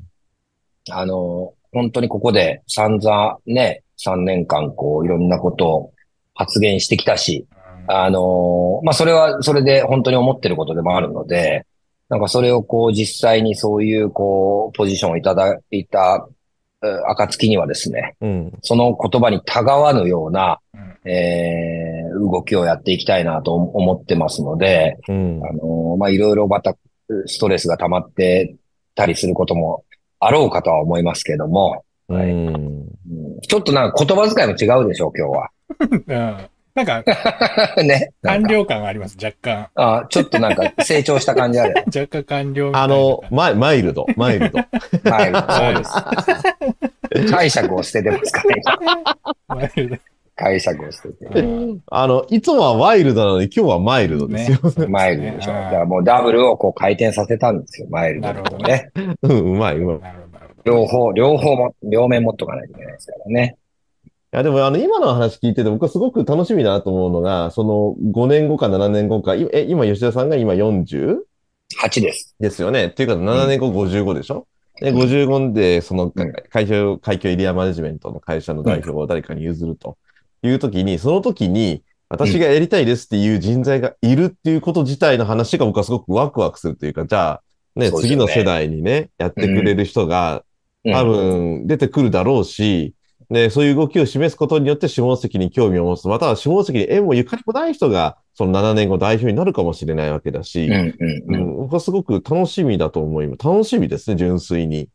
[0.89, 5.93] あの本当にここで散々ね、3年間こういろんなことを
[6.35, 7.45] 発言してきたし、
[7.87, 11.65] あのまあ、それは、それで本当に思ってることでもあるので、
[12.09, 16.33] なんかそれをこう実際にそういうこう、ポジションをいただいた、えー
[17.07, 18.53] 暁にはですね、うん。
[18.61, 26.75] その言葉にたがわぬような、うんえー動きをやっていきたいなと思ってますので、あのまあ、いろいろまた
[27.25, 28.55] ストレスが溜まって
[28.95, 29.83] たりすることも
[30.19, 32.85] あろうかとは思いますけども、はいうん。
[33.47, 36.49] ちょっとなんか言葉遣いも違うでしょう、今日は。
[36.75, 37.03] なんか。
[37.83, 38.13] ね。
[38.21, 39.67] なんか官僚感があります、若干。
[39.75, 41.83] あちょっとなんか成長した感じあるよ。
[42.01, 44.59] 若干官僚みたいなあの、マイマイルド、マイルド。
[44.59, 47.31] はい、 そうです。
[47.31, 48.43] 解釈を捨ててますか
[49.49, 49.71] らね。
[49.87, 50.01] ね
[50.35, 51.45] 解釈を捨てて。
[51.91, 54.59] あの、いつもはワイルドなのに今日はマイルドですよ。
[54.89, 55.53] マイルドでしょ。
[55.53, 58.89] ねだからもうダブルをこう回転させたんですよ、マイルドなるほどね。
[59.21, 59.99] うん、うまい、うまい。
[60.65, 63.57] 両方、両方も、両面持っとかないといけないですからね。
[64.35, 71.17] や、でもあの、今の話聞いてて僕はすごく楽しみだなと思うのが、その5年後か7年後か、いえ、今吉田さんが今 40?
[71.81, 72.35] 8です。
[72.39, 72.87] ですよね。
[72.87, 74.47] っていうか7年後55でしょ？
[74.81, 76.33] で、55で、そのうん。
[76.49, 79.97] 会社、海峡エリアマネジメントの会社の代表を誰かに譲ると。
[80.41, 87.41] いうときに、その時に、私がやりたいですっていう人材がいるっていうこと自体の話が僕はすごくワクワクするというか、じゃあ、
[87.75, 87.97] ね、ね。
[87.97, 90.43] 次の世代にね、やってくれる人が
[90.83, 90.93] うん。
[90.93, 92.93] 多分出てくるだろうし、
[93.33, 100.69] で、そういう動きを示すことによって下関に興味を持つ、または下関に縁もゆかりもない人が、その7年後代表になるかもしれないわけだし、
[101.57, 103.45] 僕はすごく楽しみだと思います。
[103.45, 104.87] 楽しみですね、純粋に。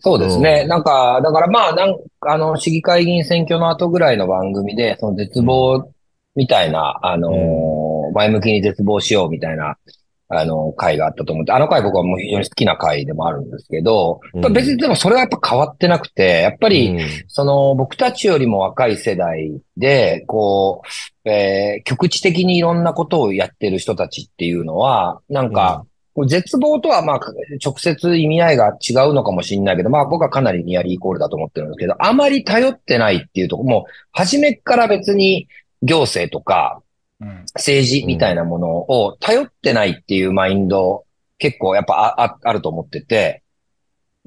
[0.00, 0.60] そうですね。
[0.64, 5.88] うんなんか、だからまあ、なんあの、市議会議員選挙の後ぐらいの番組で、その絶望
[6.34, 7.84] みたいな、あのー
[8.14, 9.76] 前向きに絶望しようみたいな、
[10.40, 14.20] あの、回があったと思って、あの回僕はもう非常に好きな回でもあるんですけど、
[14.52, 20.82] 別にでもそれはやっぱ変わってなくて、やっぱり、うんその、僕たちよりも若い世代で、こ
[21.24, 25.84] う、えー局地的にいろんなことをやってる人たちっていうのは、なんか、
[26.26, 27.20] 絶望とはまあ、
[27.64, 35.48] 直接意味合いが違うのかもしれないけど、まあ僕はかなりニアリーイコールだと思ってるんですけど、あまり頼ってないっていうところ、もう、初めっから別に
[35.82, 36.84] 行政とかうん。
[37.54, 41.04] 政治みたいなものを頼ってないっていうマインド、
[41.38, 43.42] 結構やっぱあああると思ってて、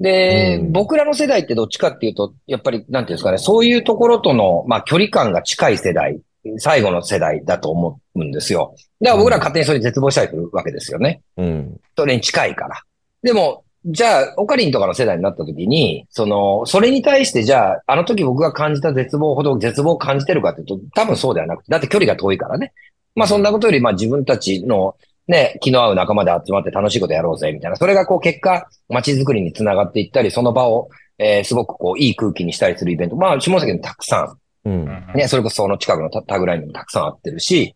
[0.00, 6.20] で、うん僕らの世代ってどっちかっていうと、やっぱり、なんていうんですかね、そういうところとの、まあ、距離感が近い世代、
[6.58, 8.74] 最後の世代だと思うんですよ。
[9.00, 11.20] だから僕ら勝手にそれに絶望したりするわけですよね。
[11.36, 11.76] うん。
[11.96, 12.82] それに近いから。
[13.22, 22.72] でも、じゃあ、オカリンとかの世代になった時に、その、それに対してじゃあ、あの時僕が感じた絶望ほど絶望を感じてるかっていうと、多分そうではなくて、だって距離が遠いからね。
[23.14, 24.96] まあそんなことより、まあ自分たちの
[25.28, 27.76] ね、気の合う仲間で集まって楽しいことやろうぜ、みたいな。
[27.76, 33.16] それがこう結果、街づくりにつながっていったり、その場を、えーすごくこう、いい空気にしたりするイベント。
[33.16, 35.12] まあ、下関にたくさんうん。
[35.14, 37.74] ね、それこそその近くのタタグラインにもたくさんあってるし、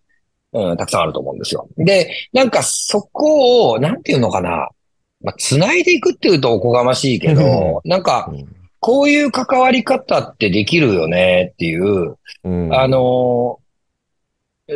[0.52, 1.68] うん、たくさんあると思うんですよ。
[1.76, 4.68] で、なんかそこを、なんていうのかな、
[5.22, 8.32] まあ、繋いでいくっていうとおこがましいけど、なんか、
[8.80, 12.74] こういう関わり方ってできるよねっていう、うん。
[12.74, 13.60] あの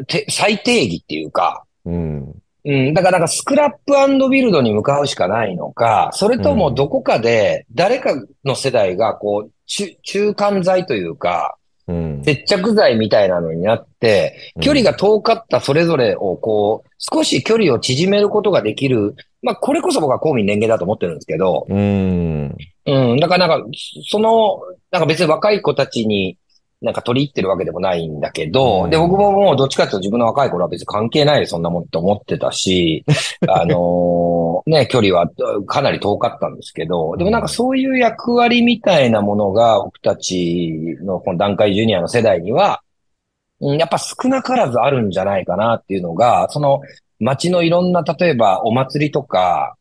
[0.06, 2.34] て、最定義っていうか、うん。
[2.64, 8.10] うん、だからなんかスクラップビルドに向かうしかないのか、それともどこかで誰か
[8.44, 11.56] の世代がこう、中中間剤というか、
[11.88, 12.22] うん。
[12.24, 19.14] 接着剤みたいなのになって、距離が遠かったそれぞれをこう、少し距離を縮めることができる。
[19.42, 22.56] まあ、これこそ僕は公民連携だと思ってるんですけど、うん。
[22.86, 23.68] うん、だからなんか、
[24.08, 24.60] その、
[24.90, 26.38] なんか別に若い子たちに
[26.82, 33.04] なんか取り入ってるわけでもないんだけど、うんで、僕ももうどっちかっていうと自分の若い頃は別に関係ないでそんなもんって思ってたし、
[33.48, 35.28] あのーね、距離は
[35.66, 42.82] かなり遠かったんですけど、でもなんかそういう役割みたいなものが僕たちのこの段階ジュニアの世代には、
[43.60, 46.82] うんやっぱ少なからずあるんじゃないかなっていうのが、その
[47.20, 49.76] 街のいろんな、例えばお祭りとか、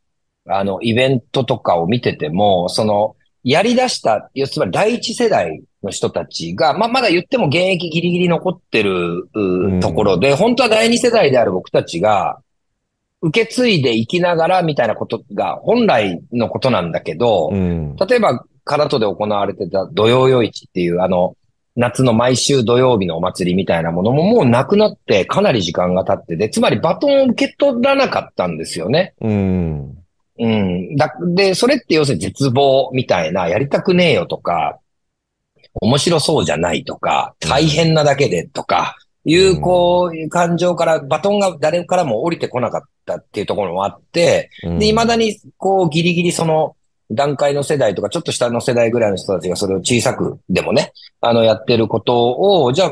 [0.48, 12.40] あの、イベントとかを見てても、その、やり出した、要するに第一世代の人たちが、まあ、まだ言っても現役ギリギリ残ってるうんうところで、本当は第二世代である僕たちが、
[13.26, 17.96] 受け継いでいきながらみたいなことが本来のことなんだけど、うん。
[17.96, 21.36] 例えば、唐戸で行われてた土曜夜市っていう、あの、
[21.76, 29.16] 夏の毎週土曜日のお祭りみたいなものももうなくなってかなり時間が経ってで、つまりバトンを受け取らなかったんですよね。
[29.22, 29.98] うん。
[30.38, 30.96] うん。
[30.96, 34.80] だ、で、それって要するに絶望みたいな、やりたくねえよとか、
[35.82, 38.96] 面白そうじゃないとか、大変なだけでとか、
[39.26, 46.76] いう、こう、感情から、バトンが誰からも降りてこなかったっていうところもあって、で、未だに、こう、ギリギリその、
[47.12, 52.92] 段階の世代とか、ちょっと下の世代ぐらいの人たちがそれを小さくでもね、あの、やってることを、じゃあ、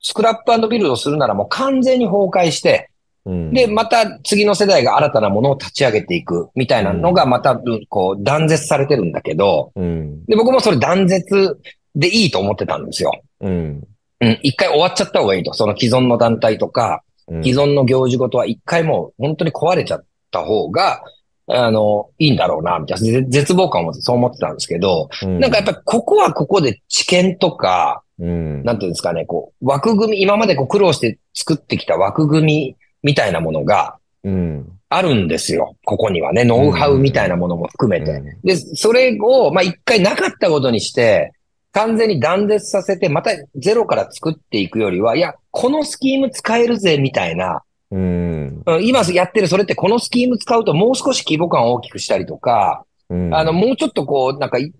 [0.00, 2.90] スクラップビルドするならもう完全に崩壊して、
[3.24, 10.24] うん、で、また次の世代が新たなものを立ち上げていくみたいなのがまた、こう、断絶されてるんだけど、うん。
[10.26, 11.58] で、僕もそれ断絶
[11.94, 13.12] でいいと思ってたんですよ。
[13.40, 13.82] うん。
[14.20, 15.52] うん、一回終わっちゃった方がいいと。
[15.52, 17.44] その既存の団体とか、うん。
[17.44, 21.02] 既存の行事ごとは一回もう本当に壊れちゃった方が、
[21.50, 28.64] あの、いいんだろうな、みたいな、ぜ絶望感を持ってそう思ってたんですけど、うん、なんかやっぱりここはここで知見とか、うん。
[28.64, 34.72] なんていうんですかね、こう、枠組み、今までこう苦労して作ってきた枠組みみたいなものがうん。
[34.90, 35.76] あるんですよ。
[35.84, 38.10] ここにはね、ノウハウみたいなものも含めて。
[38.12, 41.32] うんで、それを、まあ、一回なかったことにして、
[41.72, 48.62] 完全に断絶させて、またゼロから作っていくよりは、いや、このスキーム使えるぜ、みたいな、うん。
[48.66, 53.34] うん今やってるそれってこのスキーム使うともう少し規模感を大きくしたりとか、うん。
[53.34, 54.72] あの、もうちょっとこう、なんかい、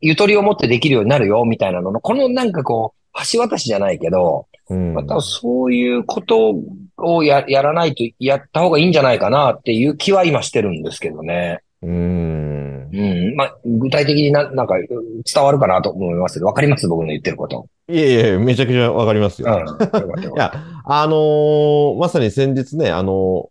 [0.00, 6.54] ゆとりを持ってできるようになるよ、みたいなのの、このなんかこう、橋渡しじゃないけど、うん、またそういうこと
[6.96, 11.60] をや、やらないと、やった方がいいんじゃないかなっていう気は今してるんですけどね。
[11.82, 12.57] うん。
[12.92, 13.34] うん。
[13.36, 16.86] まあ、具体的にな、なんか伝わるかなと思いますけど、わかります？
[16.88, 17.66] 僕の言ってること。
[17.88, 19.48] いえいえ、めちゃくちゃわかりますうん。
[19.48, 19.58] よ。
[19.60, 20.52] よかったよかった いや、
[20.84, 23.50] あのーまさに先日ね、あの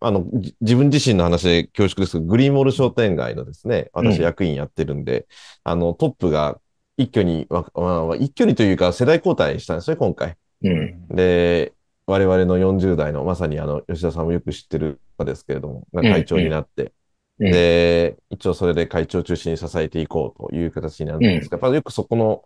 [0.00, 5.26] ーあの、じ自分自身の話で恐縮ですけど、グリーンモール商店街のですね、私うん役員やってるんで、
[5.62, 6.58] あの、トップが
[6.98, 10.36] 一挙にわ、まあ、一挙にというか世代交代したんですね、今回。
[10.62, 11.08] うん。
[11.08, 11.72] で、
[12.06, 16.92] 我々の40代の、まさにあの、吉田さんもよく知ってる方ですけれども、が会長になって、うん
[17.38, 22.44] で、一応それで会長中心に支えていこうという形になるんですが、やっぱよくそこの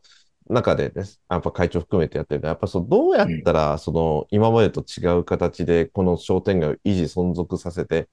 [0.49, 8.09] 中でです、やっぱ会長含めてやってるから、やっぱそう、どうやったら、その、今までと違う形で、この商店街を維持存続させて、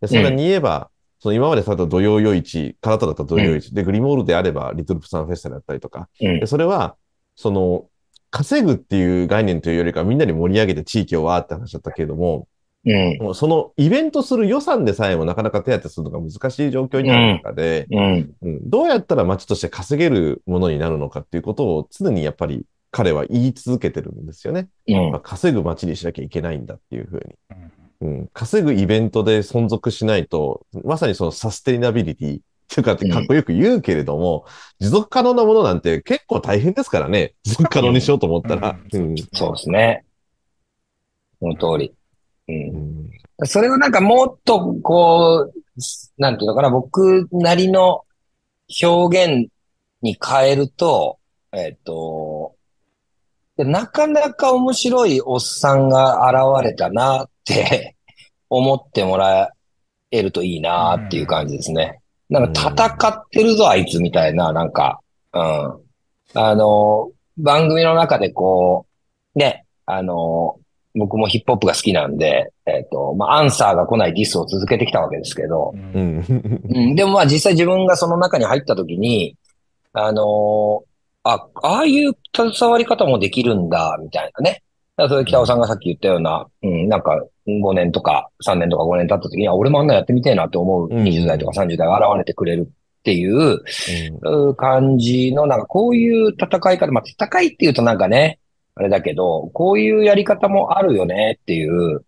[0.00, 6.40] で、さらに言えば、その今までされた土曜夜市、唐田だった土曜夜市、で、グリモールであれば、リトルプサンフェスタだったりとか、うん。
[6.40, 6.46] で、。
[6.46, 6.96] それは、
[7.34, 7.86] その、
[8.30, 12.46] 稼ぐっていう概念というよりかは、みんなで盛り上げて地域をわーって話だったけれども、
[12.86, 13.18] うん。
[13.22, 18.34] もうそのイベントする予算でさえもなかなか手当てするのが難しい状況になる中で、うん。
[18.42, 24.68] うんどうやったら街として稼げるものになるのかっていうことを常にやっぱり彼は言い続けてるんですよね。
[24.86, 27.34] うんまあ、稼ぐ街にしなきゃいけないんだっていうふうに。
[28.00, 34.44] うん、稼ぐイベントで存続しないと、まさにそのサステイナビリティっていうかってかっこよく言うけれども、
[34.78, 37.34] 持続可能なものなんて結構大変ですからね。
[37.42, 38.78] 持続可能にしようと思ったら。
[38.92, 40.04] ううんんそうですね。
[41.40, 41.94] その通り。
[42.48, 42.52] う。
[42.52, 43.08] ん
[43.46, 48.04] それをなんかもっとこう、なんていうのかな、僕なりの
[48.82, 49.48] 表現
[50.02, 51.18] に変えると、
[51.52, 52.56] えっと、
[53.56, 57.96] なかなか面白いおっさんが現れたなって
[58.50, 59.52] 思ってもら
[60.10, 62.00] えるといいなっていう感じですね。
[62.28, 65.00] なんか戦ってるぞ、あいつみたいな、なんか、
[65.32, 65.40] うん。
[66.34, 68.86] あの、番組の中でこ
[69.34, 70.58] う、ね、あの、
[70.98, 76.62] 僕もヒップホップが好きなんで、えっ、と、まあ、アンサーが来ないディスを続けてきたわけですけど、ううんん。
[76.68, 79.36] うん、でもまあ実際自分がその中に入った時に、
[79.92, 80.88] あのー
[81.24, 84.62] あ、ああいう携わり方もできるんだ、みたいなね。
[84.96, 93.62] だからそれ北尾さんがさっき言ったような、うん、なんか5年とか3年とか5年経った時に、あ、俺もあんなやってみてえなと思ううん20代とか30代が現れてくれるっていう
[94.22, 98.38] う感じの、なんかこういう戦い方、まあ戦いっていうとなんかね、
[98.78, 102.04] あれだけど、こういうやり方もあるよねっていう、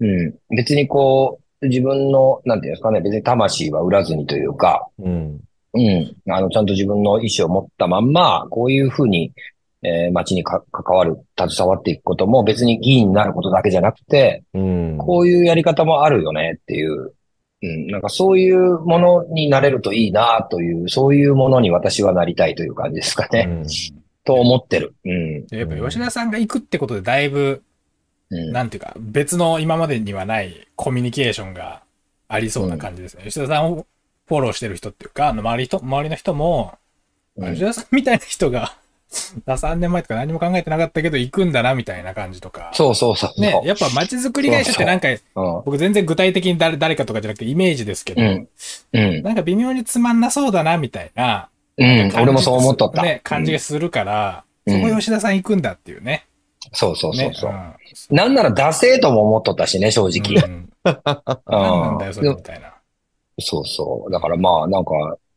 [0.00, 5.40] うん、別にこう、自分の、なんていうんですかね、別に魂は売らずにというか、うん。
[5.74, 6.16] うん。
[6.28, 9.32] あの、ちゃんと自分の意思を持ったまんま、こういうふうに、
[9.82, 14.98] えー街にか関わる、携わっていくことも別に議員になることだけじゃなくて、うん。
[14.98, 17.12] こういうやり方もあるよねっていう、
[17.62, 17.86] うん。
[17.86, 23.46] なんかそういうものになれるといいなという、そういうものに私はなりたいという感じですかね。
[23.48, 23.66] うん
[24.28, 24.94] と思ってる。
[25.06, 25.46] うん。
[25.50, 27.62] やっぱ吉田さんが行くってことでだいぶ、
[28.30, 28.52] うん。
[28.52, 31.82] なんていうか、別の今までにはないコミュニケーションが
[32.28, 33.24] ありそうな感じですね。
[33.24, 33.86] 吉田さんを
[34.26, 36.74] フォローしてる人っていうか、あの周り人、周りの人も、
[37.36, 38.76] うん吉田さんみたいな人が
[39.46, 42.70] 3年前とか何も考えてなかったけど行くんだなみたいな感じとか。
[42.74, 43.40] そうそうそう。
[43.40, 45.18] ね、やっぱ街づくり会社ってなんか、うん。
[45.64, 48.48] 僕全然具体的に誰誰かとかじゃなくてイメージですけど、うん。
[48.92, 49.22] うん。
[49.22, 51.48] なんか微妙につまんなそうだなみたいな、
[51.78, 52.12] うん。
[52.20, 53.02] 俺もそう思っとった。
[53.02, 56.26] ね、感じがするから、うんそこ吉田さん行くんだっていうね。
[56.74, 57.50] そうそうそうねそう。
[57.52, 60.46] んなんならダセーとも思っとったしね、正直。
[60.46, 60.68] うん
[61.46, 62.74] 何なんだよ、それみたいな。
[63.40, 64.12] そうそう。
[64.12, 64.90] だからまあ、なんか、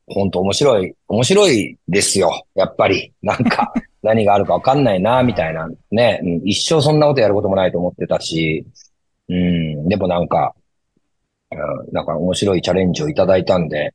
[0.07, 2.45] 本当面白い、面白いですよ。
[2.55, 3.13] やっぱり。
[3.21, 3.73] なんか、
[4.03, 5.69] 何があるかわかんないな、みたいな。
[5.91, 8.65] ね、うん一生そんなことやることもないと思ってたし、
[9.29, 10.53] うん、でもなんか、
[11.51, 13.93] うん、なんか面白いチャレンジをいただいたんで、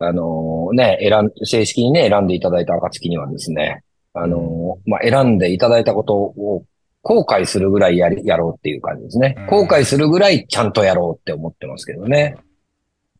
[0.00, 3.82] あのーね、選ん、正式にね、選んでいただいた暁にはですね、
[4.14, 6.64] あのーまあ、選んでいただいたことを
[7.02, 9.34] 後悔するぐらいやり、やろうっていう感じですね。
[9.38, 9.46] うん。
[9.46, 12.36] 後悔するぐらいちゃんとやろうって思ってますけどね。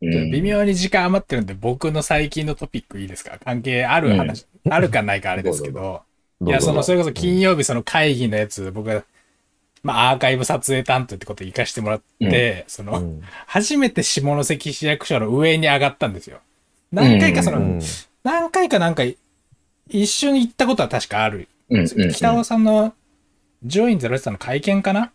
[0.02, 0.30] うん。
[0.30, 3.38] 微妙に時間余ってるんで、僕の最近のトピックいいですか？
[3.44, 6.02] 関係ある話、あるかないかあれですけど、
[6.46, 9.04] いや、その、それこそ金曜日その会議のやつ、僕が、
[9.82, 13.22] まあ、アーカイブ撮影担当ってことを行かしてもらって、その、うん。
[13.46, 16.40] 初めて下関市役所の上に上がったんですよ。
[16.92, 17.80] 何回かその、うん
[18.22, 19.02] 何回かなんか、
[19.88, 21.48] 一緒に行ったことは確かある。
[21.70, 22.12] うんうんうん。
[22.12, 22.92] 北尾さんの、
[23.64, 25.10] ジョインゼロさんの会見かな？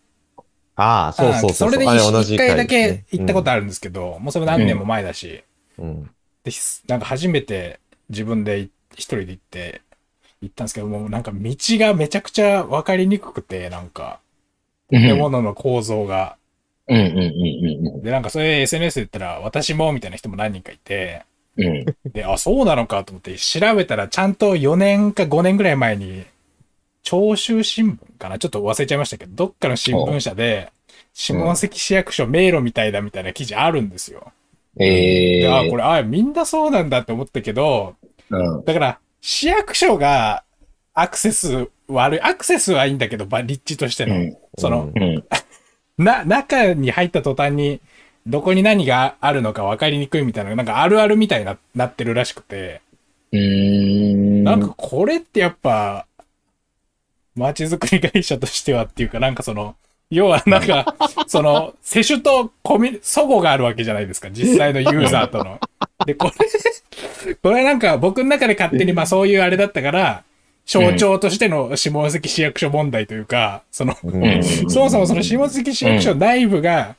[0.76, 1.49] ああ、そうそうそう。
[1.51, 5.43] あそれで一回だけね行ったことあるんですけど、もうそれ何年も前だし、
[5.78, 6.09] うん。
[6.43, 6.51] で、
[6.88, 9.82] なんか初めて自分で一人で行って、
[10.41, 14.19] 行ったんですけど、もうなんか道がめちゃくちゃ分かりにくくて、なんか、
[14.91, 15.01] うん。
[15.01, 16.38] 建物の構造が。
[16.88, 21.23] うんうんうんで、なんかそれ SNS で言ったら、私もみたいな人も何人かいて、
[21.58, 21.70] うんう
[22.08, 22.12] ん。
[22.12, 26.26] で、あ、そうなのかと思って調べたら、ちゃんと4年か5年ぐらい前に、
[27.03, 28.39] 長州新聞かな？
[28.39, 30.72] ちょっと忘れちゃいましたけど、どっかの新聞社で、
[31.14, 34.32] 下関市役所迷路みたいだみたいな記事あるんですよ。
[34.78, 37.95] ええで、あ、これ、あ、みんなそうなんだって思ったけど、
[38.30, 38.66] うん。
[38.66, 40.43] だから、市役所が
[40.93, 45.24] アクセス悪い、アクセスはいいんだけど、ば立地としての、うんその、うん。
[46.03, 47.80] な、中に入った途端に、
[48.28, 52.82] どこに何があるのか分かりにくいみたいな、なんかあるあるみたいにななってるらしくて、
[53.32, 54.43] うーん。
[54.43, 56.07] なんかこれってやっぱ、
[57.36, 59.76] 街づくり会社としてはっていうか、なんかその、
[60.09, 60.95] 要はなんか、
[61.28, 65.59] その、世主とコミュ、相互があるわけじゃないですか、実際の ユーザーとの。
[66.05, 66.32] で、こ
[67.23, 70.23] れ、これなんか僕の中で勝手にまあそういうあれだったから、
[70.65, 76.95] 象徴としての下関市役所問題というか、その、うん そもそもその下関市役所内部が、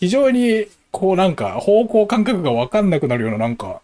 [0.00, 3.80] 非常に、こうなんか、方向感覚がわかんなくなるような、なんか、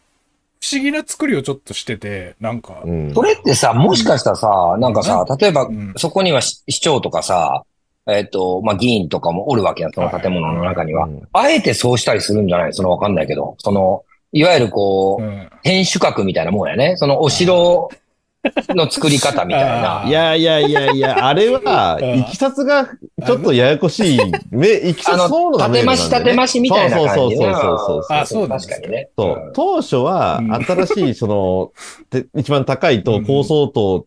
[0.60, 3.14] 不思議な作りをちょっとしてて、なんか、うん。
[3.14, 7.64] それってさ、もしかしたらさ、なんかさ、例えばうん、そこには市市長とかさ、
[8.08, 11.04] えっと、まあ、議員とかもおるわけやん、その建物の中には。
[11.06, 11.10] う。
[11.10, 11.28] ん。
[11.32, 12.72] あえてそうしたりするんじゃない？
[12.72, 13.54] そのわかんないけど。
[13.58, 15.50] その、いわゆるこう、うん。
[15.62, 16.96] 天守閣みたいなもんやね。
[16.96, 17.90] そのお城
[18.74, 20.04] の作り方みたいな。
[20.08, 22.86] いやいやいやいや、あれは、 うんいきさつが
[23.26, 24.20] ちょっとややこしい。
[24.50, 28.04] め、 いきさつそうのね縦増し縦増しみたいな感じそうそうそうそうそう。
[28.10, 29.08] あそう確かにね。
[29.16, 29.52] そう。
[29.54, 31.72] 当初はうん、新しい、その、
[32.10, 34.06] て一番高い塔、うん高層塔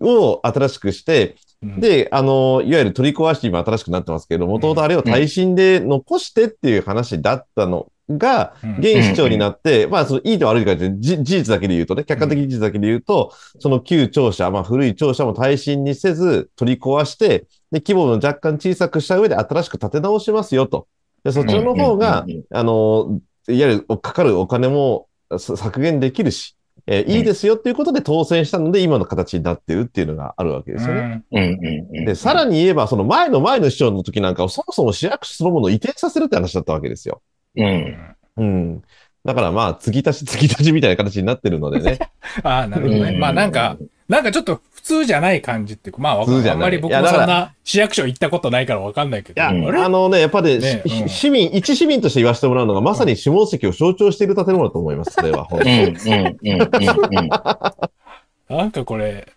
[0.00, 7.86] を新しくして、うん、で、あの、いわゆる取り壊し今新しくなってますけど、もともとあれを耐震で残してっていう話だったの
[8.18, 20.86] が、うん現市長になって、まあ、そのいいと悪いかってじ事実だけで言うとね、客観的事実だけで言うと、その旧庁舎、まあ、古い庁舎も耐震にせず取り壊して、で、規模の若干小さくした上で新しく建て直しますよと。
[21.24, 25.08] で、そっちの方がうんうんうん、あの、いわゆるかかるお金も
[25.38, 26.56] さ削減できるし、
[26.86, 31.22] えーいいですよっていうことで当選したので、今の形になってるっていうのがあるわけですよね。
[31.30, 32.04] うんうんうんうん。
[32.04, 37.22] で、さらに言えば、その前の前の市長の時なんかをそもそも市役所そのものを移転させるって話だったわけですよ。
[37.56, 38.16] うん。
[38.36, 38.82] うん。
[39.24, 41.98] だからまあ、継ぎ足し 継ぎ足しみたいな形になってるのでね。
[42.42, 43.10] ああ、なるほどね。
[43.12, 43.76] うんまあなんか、
[44.08, 49.40] なんかちょっと普通じゃない感じっていうか、まあわか普通じゃないんあんまり僕もそんな市役所行ったことないからわかんないけど。
[49.40, 55.44] いや、うんあのね、やっぱり、ねうんし市民、一市民として言わせてもらうのが、まさに下関を象徴している建物だと思います、それは。
[55.44, 57.28] 本当うんにうんうんうんうん。
[58.58, 59.28] なんかこれ、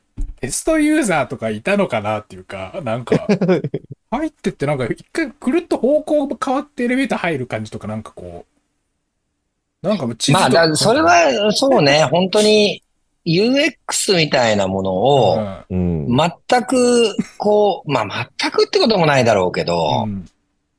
[0.41, 3.28] テストユーザーとかいたのかなっていうか、なんか、
[4.18, 8.45] 入ってってなんか一回くるっと方向が変わってエレベーター入る感じとかなんかこ
[9.84, 12.82] う、なんか地図とまあ、だそれは、そうね、 本当に
[13.26, 15.38] UX みたいなものうを。
[15.70, 20.26] 全く、こう、まあ、全くってこともないだろうけどう、ん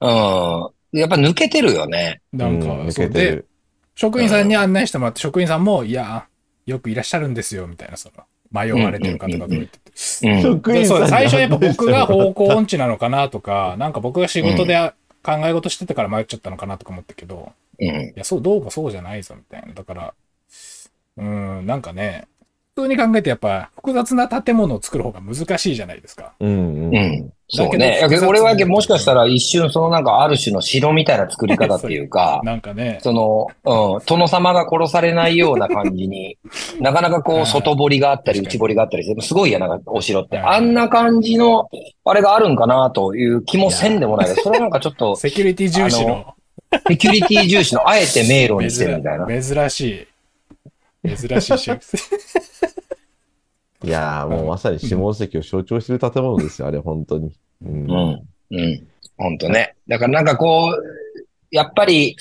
[0.00, 0.98] うん。
[0.98, 2.20] やっぱ抜けてるよね。
[2.32, 3.48] なんか、うん抜そうで、けてる。
[3.96, 6.26] 職員さんに案内してもらって、職員さんも、いや、
[6.66, 9.85] よくいらっしゃるんですよ、みたいな、その、迷われてる方とか言ってて。
[10.22, 10.62] うん。
[10.62, 14.92] でそ最初やっぱ僕が方向音痴なのかなとか、なんか僕が仕事で
[15.22, 17.86] 考え事してたから迷っちゃったのかなとか思ったけど、うん。
[17.86, 19.72] いや、そう、どうもそうじゃないぞ、みたいな。
[19.74, 20.14] だから、
[21.16, 22.26] うーん、なんかね、
[22.76, 26.34] 通に考えてやっぱ複雑な建物を作る方が難しいじゃないですか。
[26.38, 26.94] うんうん。
[26.94, 27.32] うん。
[27.48, 28.06] そうだね。
[28.26, 36.36] 俺はもしかしたら一瞬そのなんかある種の城みたいな作り方っていうか、なんかね、その、うん、殿様が殺されないような感じに、
[36.80, 40.36] なかなかこはいう、外堀があったり、内堀があったりして、すごいやなお城って。
[40.36, 41.68] はいあんな感じの、
[42.04, 46.34] あれがあるんかなという気もせんでもないそれはなんかちょっと、 セキュリティ重視の
[46.88, 49.26] セキュリティ重視のあえて迷路にしてるみたいな。
[49.26, 50.06] 珍 珍しい、
[51.08, 51.78] 珍しいシェイ
[53.80, 53.86] プ。
[53.86, 57.32] いやー、もうまさに下関を象徴してる建物ですよ、あれ、本当に。
[57.64, 58.28] うんうん。
[58.50, 58.86] うん。
[59.18, 59.76] ほんとね。
[59.86, 60.74] だからなんかこう、
[61.50, 62.16] やっぱり、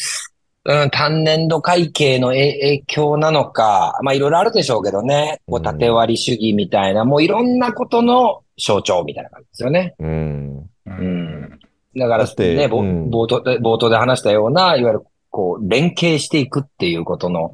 [0.66, 5.42] うん、単年度会計の影影響なのか、まあいろいろあるでしょうけどね。
[5.48, 9.96] こう、うん縦割り主義みたいな、もういろんなことの象徴みたいな感じですよね。
[10.00, 10.70] うん。
[10.86, 11.60] うん。
[11.96, 17.52] だからね、ぼうん冒頭で、冒頭で話したような、いわゆるこう、連携していくっていうことの、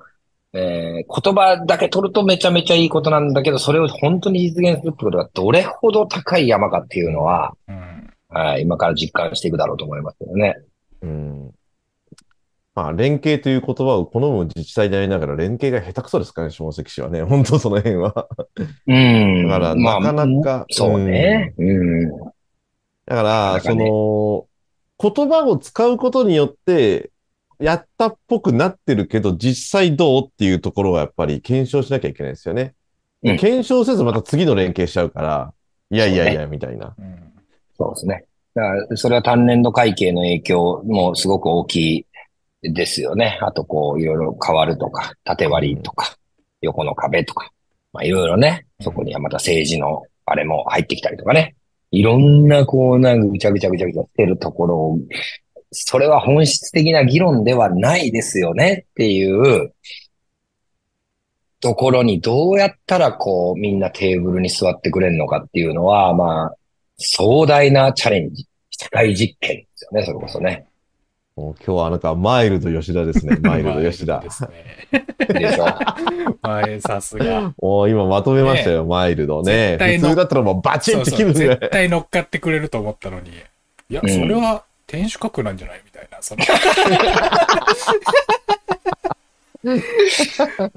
[0.53, 7.91] えー言葉だけ取るとめちゃめちゃいいことなんだけど、それを本当に実現するってことがどれほど高い山かっていうのは、うん
[8.31, 10.57] はい、今から実感していくだろうと思いますけどね。
[11.01, 11.51] うん。
[12.73, 17.21] まあ、連携という言葉を好む自治体でありながら、連携が下手くそですからね、下関市はね。
[17.23, 18.27] 本当その辺は。
[18.87, 19.47] うん。
[19.47, 20.65] だから、まあなかなか。
[20.69, 21.53] そうね。
[21.57, 22.09] うん。
[22.09, 22.31] だか
[23.07, 24.47] ら、なかなかそねの、
[24.97, 27.11] 言葉を使うことによって、
[27.61, 32.73] やったっぽくなってるけど、実際どうっていうところはやっぱり検証しなきゃいけないですよね。
[33.23, 35.53] うん検証せずまた次の連携しちゃうから、
[35.91, 36.95] いやいやいや、みたいな。
[36.97, 37.31] うん
[37.77, 38.25] そうですね。
[38.53, 42.05] だから、それは単年度会計の影響もすごく大き
[42.63, 43.39] いですよね。
[43.41, 46.15] あと、こう、いろいろ変わるとか、縦割りとか、
[46.61, 47.51] 横の壁とか、
[47.93, 51.55] まあ、いろいろね、そこにはまた政治のあれも入ってきたりとかね。
[51.91, 54.99] いろんな、こう、なんかぐちゃぐちゃぐちゃぐちゃしてるところを、
[55.71, 59.73] それは本質的な議論ではないですよねっていう
[61.61, 66.55] ところにどうやったらこうみんなテーブルに座ってくれるのかっていうのは、まあ、
[66.97, 70.65] 壮大なチャレンジ、社会実験ですよね、それこそね。
[71.35, 73.37] もう今日はなんかマイルド吉田ですね。
[73.41, 74.29] マイルド吉田で。
[74.29, 74.49] すね。
[75.29, 75.63] でしょ
[76.41, 77.53] はい、さすが。
[77.61, 79.77] もう今まとめましたよ、マイルドね。
[79.77, 81.59] 絶対の普通だったらもうバチンそうそうって切るぐらい。
[81.59, 83.29] 絶対乗っかってくれると思ったのに。
[83.29, 85.81] いや、うんそれは天守閣なんじゃない？
[85.85, 86.17] みたいな。
[86.21, 86.43] その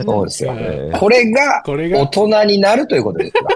[0.04, 0.54] そうですよ。
[0.56, 3.48] えーこれが大これが、人になるということですよ。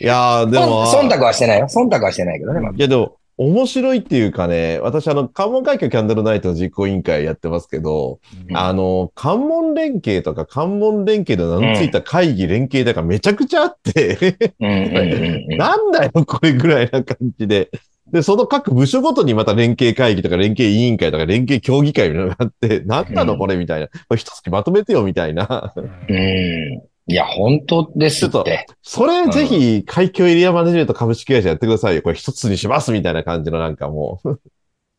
[0.00, 1.66] いやー、でも、忖度はしてないよ。
[1.68, 2.60] 忖度はしてないけどね。
[2.60, 17.70] まあいや、でも、面白いっていうかね、私、あの、関門海峡キャンドルナイトの実行委員会やってますけど、うんあの、関門連携とか関門連携の名のついた会議連携だからめちゃくちゃあって、うんうんうんうん なんだよ、これぐらいな感じで。
[18.12, 23.88] で、その各部署ごとにまた連携会議とか連携委員会とか連携協議会みたいなのがあって、なんなのこれみたいな。
[23.88, 25.72] これ一月まとめてよみたいな。
[25.76, 25.80] う
[26.12, 26.82] ん。
[27.06, 28.66] いや、本当ですって。
[28.80, 32.02] それぜひ海峡エリアマネジメント株式会社やってくださいよ。
[32.02, 34.40] これ一つにしますみたいな感じのなんかもう。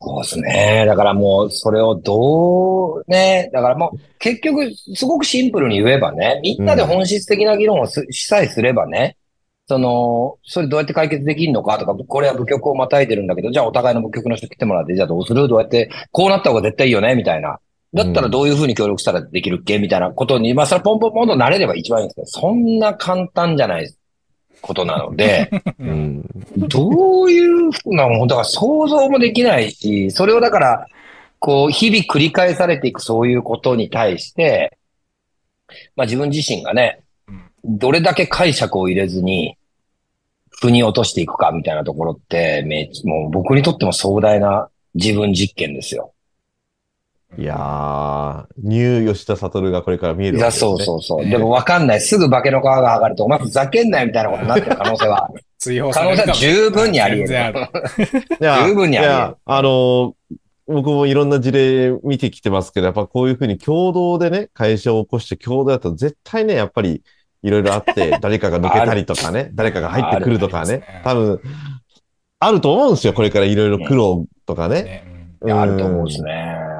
[0.01, 0.83] そうですね。
[0.85, 9.15] だからもう、それをどう、ね、だからもう、結局、すごくシンプルに言えばね、みんなで本質的な議論をすしさえすればね、
[9.65, 15.47] その、それどうやって解決できるのかとか、これは部局をまたいでるんだけど、じゃあお互いの部局の人来てもらって、じゃあどうする？
[15.47, 17.59] どうやって、こうなった方が絶対いいよねみたいな。
[17.93, 19.77] だったらどういうふうに協力したらできるっけ？
[19.79, 23.93] みたいなことに、まあ、それポンポンポンと慣れれば一番いいんですけど、そんな簡単じゃない
[24.61, 26.25] ことなので、 ううんん。
[26.69, 30.87] どういうふうなもん、だから想像もできないし、それをだから、
[31.39, 34.77] こう、日々繰り返されていくそういうことに対して、
[35.95, 37.01] まあ自分自身がね、
[37.65, 39.57] どれだけ解釈を入れずに、
[40.61, 46.12] 腑に落としていくかみたいなところって、めもう僕にとっても壮大な自分実験ですよ。
[47.37, 50.69] いやー、ニュー吉田悟がこれから見えるいや、わけですね。
[50.69, 51.25] そうそうそう。
[51.25, 52.01] ねでもわかんない。
[52.01, 57.53] すぐ化けの皮が剥がれて、お前ふざけんなよみたいなことになってる可能性は、追放される可能性は十分にあり得る
[58.39, 60.13] 十分にあり得るいや、あのー
[60.65, 67.03] 僕もいろんな事例見てきてますけど、やっぱこういうふうに共同でね、会社を起こして共同だと絶対ね、やっぱり
[67.41, 71.41] いろいろあって、 誰かが抜けたりとかね、誰かが入ってくるとかねね、多分、
[72.39, 74.83] あると思うんですよ、これからいろいろ苦労とかね。
[74.83, 75.13] ね
[75.45, 76.72] いやあると思うですね。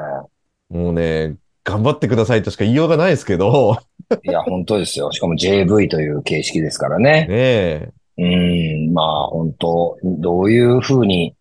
[0.73, 3.77] もうね、頑張ってくださいとしか言いようがないですけど、
[4.25, 5.11] いや、本当ですよ。
[5.11, 7.27] しかも JV という形式ですからね。
[7.27, 7.89] ねえ。
[8.17, 11.35] うん、まあ本当、どういう風に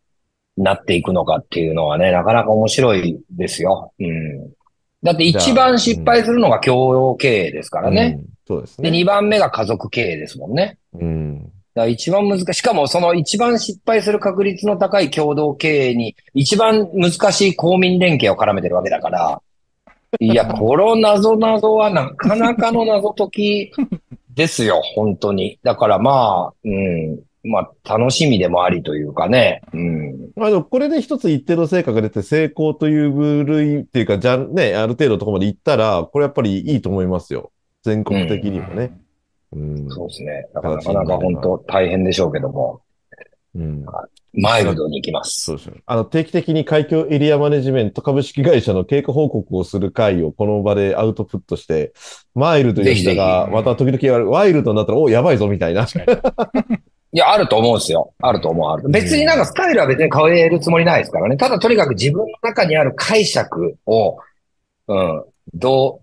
[0.57, 3.93] なっていくのかっていうのはね、なかなか面白いですよ。
[3.99, 4.53] うん。
[5.03, 8.19] だって一番失敗するのが共同経営ですからね。
[8.21, 8.91] うんそうですで、ね。
[8.91, 10.79] 二番目が家族経営ですもんね。
[10.95, 11.53] うん。
[11.75, 12.55] だ一番難しい。
[12.55, 19.43] しかもその一番失敗する確率の高い共同経営に一番難しい公民連携を絡めてるわけだから、
[20.21, 23.73] いや、 この謎謎はなかなかの謎解き
[24.35, 25.59] ですよ、本当に。
[25.63, 27.21] だからまあ、うん。
[27.45, 29.63] まあ、楽しみでもありというかね。
[29.73, 30.31] うん。
[30.37, 37.51] まあでもこれで一つ一定の成果が出て成功という部類っていうか、じゃあね、ある程度のところまで行ったら、これやっぱりいいと思いますよ。
[37.83, 38.93] 全国的にもね。
[39.53, 39.89] うん。
[39.91, 40.49] そうですね。
[40.55, 42.83] だからなかなか本当大変でしょうけども、
[43.55, 43.85] うん。
[44.35, 45.43] マイルドに行きます。
[45.43, 45.75] そうですよ。
[45.85, 51.93] あの、定期的に海峡エリアマネジメント株式会社の経過報告をする会をこの場でアウトプットして、
[52.35, 55.87] マイルド吉田がぜひまた時々言われる、ワイルドになったら、お、やばいぞみたいな。
[57.15, 58.15] いや、あると思うんですよ。
[58.23, 58.71] あると思う。
[58.71, 58.89] ある。
[58.89, 61.37] 別になんかスタイルは別に変えるつもりないですからね。
[61.37, 64.17] ただとにかく自分の中にある解釈を、
[64.89, 66.02] うん、どう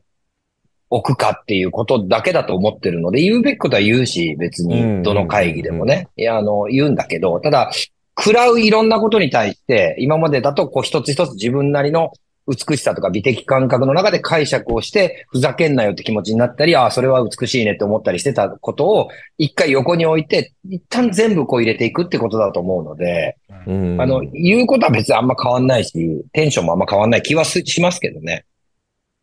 [0.89, 6.07] 置くかっていうことだけだと思ってるので、言うべきことは言うし、別うんにどの会議でもね。
[6.17, 7.71] いや、あの、言うんだけど、ただ、
[8.17, 12.11] 食らういろんなことに対して、今までだとこう一つ一つ自分なりの
[12.49, 23.37] 美しさとか美的感覚の中で解釈をして、ふざけんなよって気持ちになったり、ああ、それは美しいねって思ったりしてたことを、一回横に置いて、一旦全部こう入れていくってことだと思うので、
[23.67, 28.45] うんあの、言うことは別にあんま変わんないし、テンションもあんま変わんない気はすしますけどね。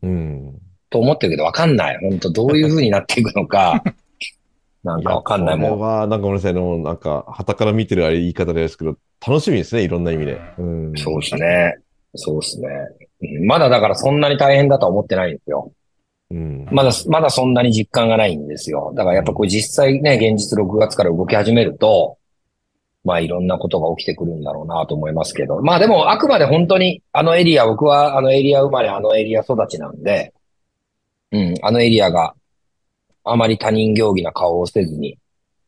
[0.02, 0.54] うん。
[0.90, 1.98] と思ってるけどわかんない。
[2.00, 3.82] 本当どういう風になっていくのか。
[4.84, 5.70] なんかわかんないもん。
[5.70, 10.40] これは、なんかごめんなさい、あの、なんか、旗から見てるあれ言い方ですけど、楽しみですね、いろんな意味で。
[10.58, 10.92] うん。
[10.96, 11.76] そうですね。
[12.14, 12.68] そうですね。
[13.22, 15.72] うんまだだからそんなに大変だとは思ってないんですよ。
[16.30, 16.68] うん。
[16.70, 18.92] まだ、まだそんなに実感がないんですよ。
[18.94, 22.18] だからやっぱこれ実際ね、現実6月から動き始めると、
[23.04, 25.62] まあいろんなことが起きてくるんだろうなと思いますけど。
[25.62, 30.34] まあでもあくまで本当にあのエリア、僕はあのエリア生まれ、あのエリア育ちなんで、
[31.32, 32.34] うん、あのエリアが
[33.24, 35.18] あまり他人行儀な顔をせずに、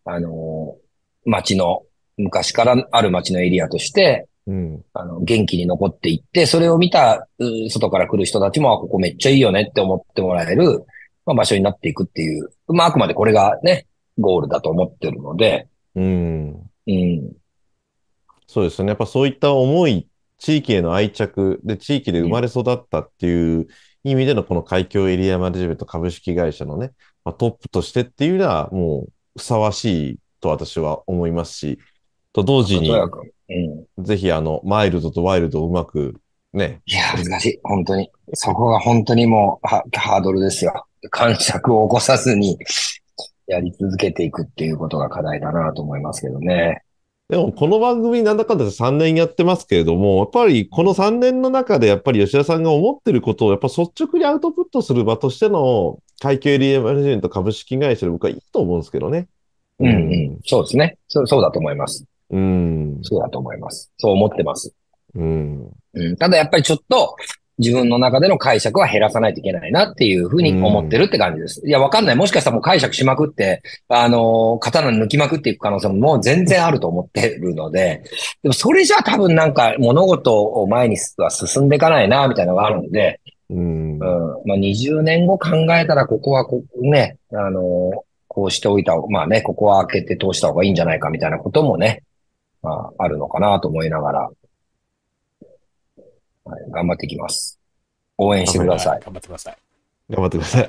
[0.05, 0.89] あのー
[1.29, 1.83] 街の、
[2.17, 4.83] 昔からある街のエリアとして、うん。
[4.95, 10.85] あの、元気に残っていって、それを見た、う外から来る人たちも、あここめっちゃいいよねって思ってもらえる、
[11.27, 13.87] まあ、場所になっていくっていう、まあ、あくまでこれがね、
[14.19, 16.71] ゴールだと思ってるので、うん。
[16.87, 17.33] うん、
[18.47, 18.89] そうですね。
[18.89, 23.67] やっぱそういった思い、地域への愛着で、地域で生まれ育ったっていう
[24.11, 26.93] 意味でのこの海峡エリアマネジメント株式会社のね、
[27.25, 31.79] まあ、トップとしてっていうのはもうふさわしいと私は思いますし、
[32.33, 34.05] と同時にうん。
[34.05, 36.21] ぜひあの、マイルドとワイルドをうまく
[36.53, 37.61] ね、いや、難しい。
[37.63, 38.11] 本当に。
[38.35, 40.87] そこが本当にもう、はハードルですよ。
[41.11, 42.59] 感触を起こさずに、
[43.47, 46.83] やり続けていくっていうことが課題だなと思いますけどね。
[47.29, 59.29] でも、この番組なんだかんだで3年やってますけれども、やっぱりこの3年の中でやっぱり吉田さんが思ってることをやっぱ率直にアウトプットする場としての会計エリアマネジメント株式会社で僕はいいと思うんですけどね。
[59.79, 60.39] うんうん。
[60.47, 60.97] そうですね。
[61.07, 62.03] そう、そうだと思います。
[62.31, 62.99] うん。
[63.03, 63.93] そうだと思います。
[63.99, 64.75] そう思ってます。
[65.15, 65.71] うん。
[65.93, 67.15] うん、ただやっぱりちょっと
[67.59, 71.67] 自分の中での解釈は減らさないといけないなっていうふうに思ってるって感じです。
[71.67, 72.17] いや、わかんない。
[72.17, 78.03] もしかしたらもう解釈しまくって、あのー刀抜きまくっていく可能性ももう全然あると思ってるので、
[78.43, 83.93] でもそれじゃ多分なんか物事を前には進んでいかないな、みたいなのがあるんで、うん。
[83.93, 83.99] うん。
[83.99, 92.05] まあ、20年後考えたら、ここはここね、あのーこうしておいた方まあね、ここは開けて通した方がいいんじゃないかみたいなこともね、
[92.63, 94.31] まあ、あるのかなと思いながら、
[96.49, 97.61] はい、頑張っていきます。
[98.17, 99.01] 応援してください。
[99.01, 99.57] 頑張ってください。
[100.11, 100.69] 頑張ってください。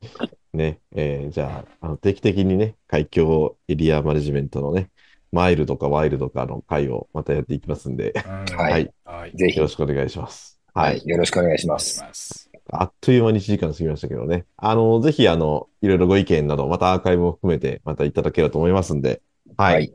[0.56, 4.90] ね、えーじゃあ、あの定期的にね、海峡エリアマネジメントのね、
[5.32, 8.94] マイルとかワイルとかの会をまたやっていきますんで、うんはいはい。
[9.04, 9.32] はい。
[9.36, 10.58] ぜひよろしくお願いします。
[10.72, 11.08] ははいい。。
[11.08, 12.00] よろしくお願いします。
[12.00, 12.50] ます。
[12.70, 14.46] あっという間に1時間過ぎましたけどね。
[14.56, 19.22] あの、ぜひ、あの、いろいろご意見など、またアーカイブも含めて、またいただければと思いますんで。
[19.56, 19.74] はい。
[19.74, 19.92] はい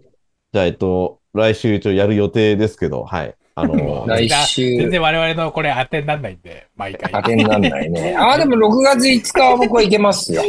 [0.54, 3.38] じゃあ、えっと、来週一応やる予定ですけど、はい。
[3.62, 7.12] あの、 来週全然我々のこれ当てにならないんで、毎回。
[7.12, 8.16] 当てになんないね。
[8.20, 10.44] ああ、でも6月5日は僕はいけますよ。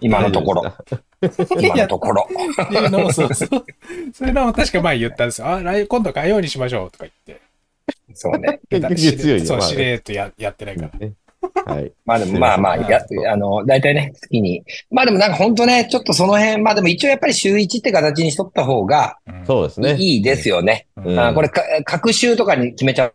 [0.00, 0.72] 今のところ。
[1.60, 2.28] 今のところ。
[2.62, 3.48] っていうのもそうそう。
[4.12, 5.48] そういうのも確か前言ったんですよ。
[5.48, 7.42] あ、来今度火曜にしましょうとか言って。
[8.14, 8.60] そうね。
[8.70, 10.98] 結局月曜日そう、しれーっとややってないから。
[10.98, 11.12] ね
[11.66, 11.92] はい。
[12.04, 13.00] まあでもまあまあ、や、
[13.30, 14.62] あの、大体ね、月に。
[14.90, 19.96] まあでもなんか本当ね、ちょっとその辺、まあでも一応やっぱり週1って形にしとった方がうんそうですね。
[19.98, 20.86] いいですよね。
[20.96, 23.14] うんあこれか、各週とかに決めちゃう。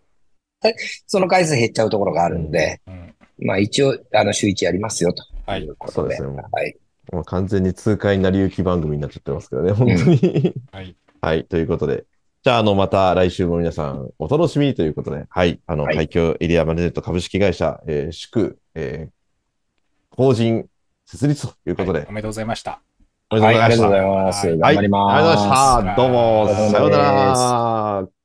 [1.07, 6.15] その回数減っちゃうところがあるんで、うんまあ一応、あの、週1やりますよ、とはいいうことで。
[6.17, 6.75] そうですねはい。
[7.11, 10.53] もう完全に痛快なりゆき番組になっちゃってますけどね、本当に。
[10.71, 10.95] はい。
[11.21, 11.45] はい。
[11.45, 12.05] ということで。
[12.41, 15.59] じゃあ、あの、また来週も皆さんお楽しみにということで、はい。
[15.67, 19.13] あの、はい海峡エリアマネジメント株式会社、えー祝、えー
[20.15, 20.65] 法人
[21.05, 22.81] 設立ということで、はいおめでとうございました。
[23.29, 23.77] おめでとうございました。
[23.77, 24.47] はいありがとうございます。
[24.47, 25.15] はい頑張ります。
[25.15, 26.01] ありがとうございました。
[26.01, 28.18] どうも、さようなら。